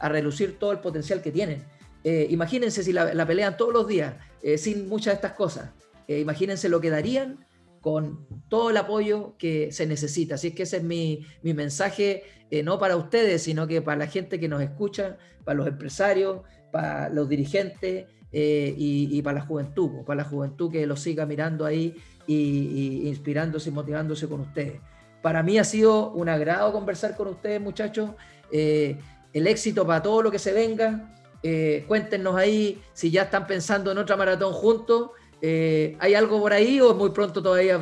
[0.00, 1.77] a relucir todo el potencial que tienen.
[2.04, 5.70] Eh, imagínense si la, pelean todos los días eh, sin muchas de estas cosas.
[6.06, 7.44] Eh, imagínense lo que darían
[7.80, 10.36] con todo el apoyo que se necesita.
[10.36, 12.24] Así es que ese es mi, mensaje,
[12.64, 16.40] no para ustedes, sino que para la gente que nos escucha, para los empresarios,
[16.72, 21.94] para los dirigentes y, para la juventud, para la juventud que los siga mirando ahí
[22.26, 24.80] y, inspirándose y motivándose con ustedes.
[25.22, 28.10] Para mí ha sido un agrado conversar con ustedes, muchachos.
[28.50, 31.14] el éxito para todo lo que se venga.
[31.42, 35.10] Eh, cuéntenos ahí si ya están pensando en otra maratón juntos.
[35.40, 37.78] Eh, ¿Hay algo por ahí o es muy pronto todavía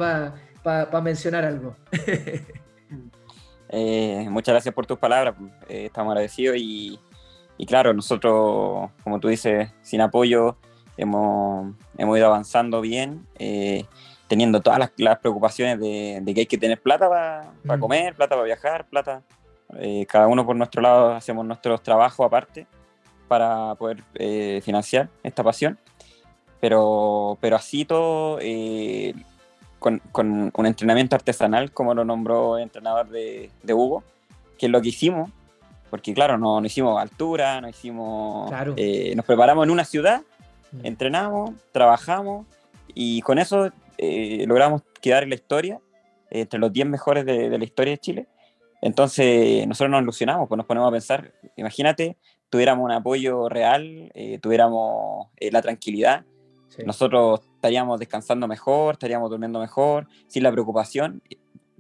[0.63, 1.77] para mencionar algo?
[3.69, 5.35] Eh, muchas gracias por tus palabras.
[5.69, 7.01] estamos agradecidos y,
[7.67, 10.57] claro, nosotros, como tú dices, sin apoyo
[10.97, 13.27] hemos, hemos ido avanzando bien,
[14.29, 17.81] teniendo todas las, preocupaciones de, que hay que tener plata para mm.
[17.81, 19.23] comer, plata para viajar, plata.
[20.09, 22.69] cada uno por nuestro lado hacemos nuestros trabajos aparte
[23.27, 25.79] para poder eh, financiar esta pasión.
[26.61, 29.15] Pero, pero así todo, eh,
[29.79, 34.03] con, con, un entrenamiento artesanal, como lo nombró el entrenador de, de Hugo,
[34.59, 35.31] que es lo que hicimos,
[35.91, 38.51] porque claro, no, no hicimos altura, no hicimos...
[38.77, 40.23] Eh, nos preparamos en una ciudad,
[40.73, 40.87] mm.
[40.87, 42.47] entrenamos, trabajamos,
[42.95, 45.81] y con eso logramos quedar en la historia,
[46.31, 48.27] entre los 10 mejores de, de la historia de Chile.
[48.81, 52.17] Entonces nosotros nos ilusionamos, pues nos ponemos a pensar, imagínate
[52.51, 56.25] tuviéramos un apoyo real, eh, tuviéramos eh, la tranquilidad,
[56.85, 61.23] nosotros estaríamos descansando mejor, estaríamos durmiendo mejor, sin la preocupación,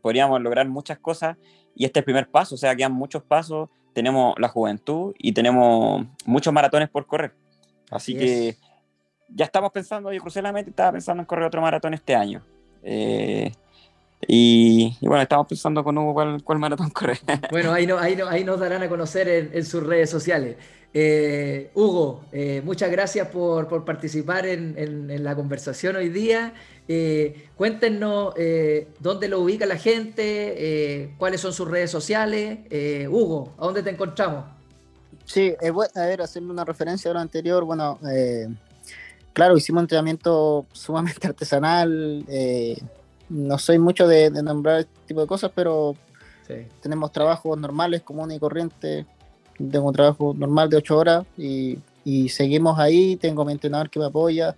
[0.01, 1.37] podríamos lograr muchas cosas
[1.75, 5.33] y este es el primer paso, o sea, quedan muchos pasos, tenemos la juventud y
[5.33, 7.35] tenemos muchos maratones por correr.
[7.91, 8.57] Así, que
[9.29, 12.15] ya estamos pensando, yo crucé la meta y estaba pensando en correr otro maratón este
[12.15, 12.43] año.
[12.83, 13.53] Eh,
[14.29, 17.19] y, bueno, estamos pensando con Hugo cuál, maratón correr.
[17.51, 20.57] Bueno, ahí, no, ahí, no, ahí nos darán a conocer en, sus redes sociales.
[20.93, 26.55] Eh, Hugo, eh, muchas gracias por, por participar en, en, la conversación hoy día.
[27.57, 28.35] cuéntenos
[29.01, 32.59] dónde lo ubica la gente, cuáles son sus redes sociales.
[33.09, 34.45] Hugo, ¿a dónde te encontramos?
[35.25, 37.65] Sí, a ver, hacerle una referencia a lo anterior.
[37.65, 37.99] Bueno,
[39.33, 42.25] claro, hicimos un entrenamiento sumamente artesanal.
[43.29, 45.95] No soy mucho de, nombrar este tipo de cosas, pero
[46.81, 49.07] tenemos trabajos normales, comunes y corrientes.
[49.57, 51.79] Tengo un trabajo normal de 8 horas y,
[52.29, 53.17] seguimos ahí.
[53.17, 54.55] Tengo mi entrenador que me apoya,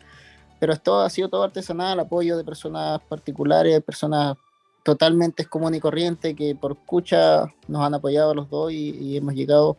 [0.59, 4.37] pero esto ha sido todo artesanal, apoyo de personas particulares, personas
[4.83, 9.35] totalmente comunes y corrientes que por escucha nos han apoyado a los dos y hemos
[9.35, 9.77] llegado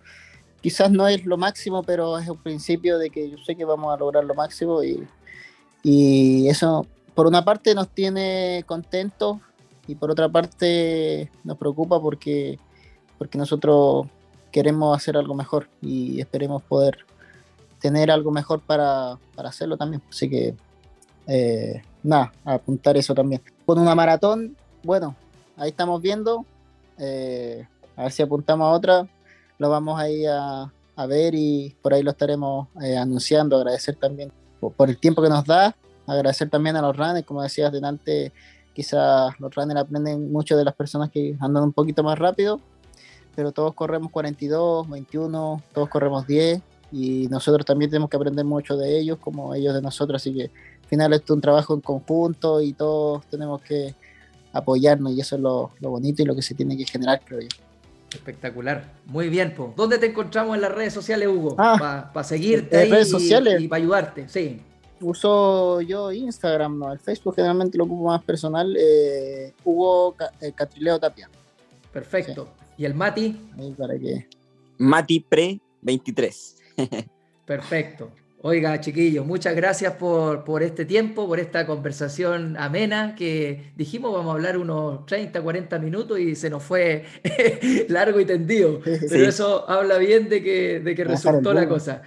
[0.61, 3.93] quizás no es lo máximo, pero es un principio de que yo sé que vamos
[3.93, 5.07] a lograr lo máximo y,
[5.83, 6.85] y eso
[7.20, 9.39] por una parte nos tiene contentos
[9.88, 12.57] y por otra parte nos preocupa porque,
[13.17, 14.07] porque nosotros
[14.53, 16.99] queremos hacer algo mejor y esperemos poder
[17.82, 20.01] tener algo mejor para, para hacerlo también.
[20.09, 20.55] Así que
[21.28, 23.41] eh, nada, apuntar eso también.
[23.65, 25.13] Con una maratón, bueno,
[25.57, 26.45] ahí estamos viendo.
[26.97, 27.67] Eh,
[27.97, 29.07] a ver si apuntamos a otra
[29.57, 33.57] lo vamos ahí a, a ver y por ahí lo estaremos eh, anunciando.
[33.57, 35.76] Agradecer también por, el tiempo que nos da,
[36.10, 38.32] agradecer también a los runners, como decías delante,
[38.74, 42.60] quizás los runners aprenden mucho de las personas que andan un poquito más rápido,
[43.36, 48.76] pero todos corremos 42, 21, todos corremos 10 y nosotros también tenemos que aprender mucho
[48.76, 51.82] de ellos como ellos de nosotros, así que al final esto es un trabajo en
[51.82, 53.95] conjunto y todos tenemos que
[54.51, 57.41] apoyarnos y eso es lo, lo bonito y lo que se tiene que generar, creo
[57.41, 57.47] yo.
[58.12, 58.91] Espectacular.
[59.05, 59.74] Muy bien, po.
[59.76, 61.55] ¿Dónde te encontramos en las redes sociales, Hugo?
[61.57, 63.62] Ah, para seguirte redes sociales.
[63.62, 64.28] y, para ayudarte.
[64.30, 64.62] Sí.
[65.01, 66.91] Uso yo Instagram, ¿no?
[66.91, 68.75] El Facebook generalmente lo ocupo más personal.
[68.77, 71.29] Eh, Hugo eh, Catrileo Tapia.
[71.91, 72.49] Perfecto.
[72.77, 73.49] ¿Y el Mati?
[73.57, 74.27] Ahí para que...
[74.77, 76.57] Mati Pre 23.
[77.45, 78.11] Perfecto.
[78.41, 84.33] Oiga, chiquillos, muchas gracias por, este tiempo, por esta conversación amena que dijimos vamos a
[84.35, 87.03] hablar unos 30, 40 minutos y se nos fue
[87.89, 88.79] largo y tendido.
[88.81, 92.03] Pero eso habla bien de que, de que resultó la cosa.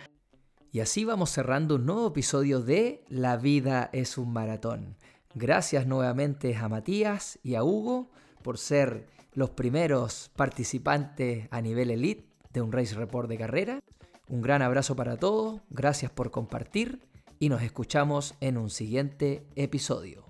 [0.74, 4.96] Y así vamos cerrando un nuevo episodio de La vida es un maratón.
[5.34, 8.10] Gracias nuevamente a Matías y a Hugo
[8.42, 13.80] por ser los primeros participantes a nivel elite de un Race Report de carrera.
[14.28, 17.02] Un gran abrazo para todos, gracias por compartir
[17.38, 20.24] y nos escuchamos en un siguiente episodio.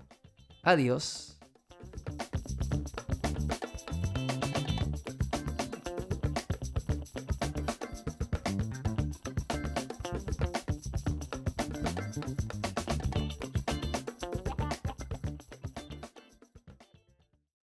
[0.61, 1.32] Adiós.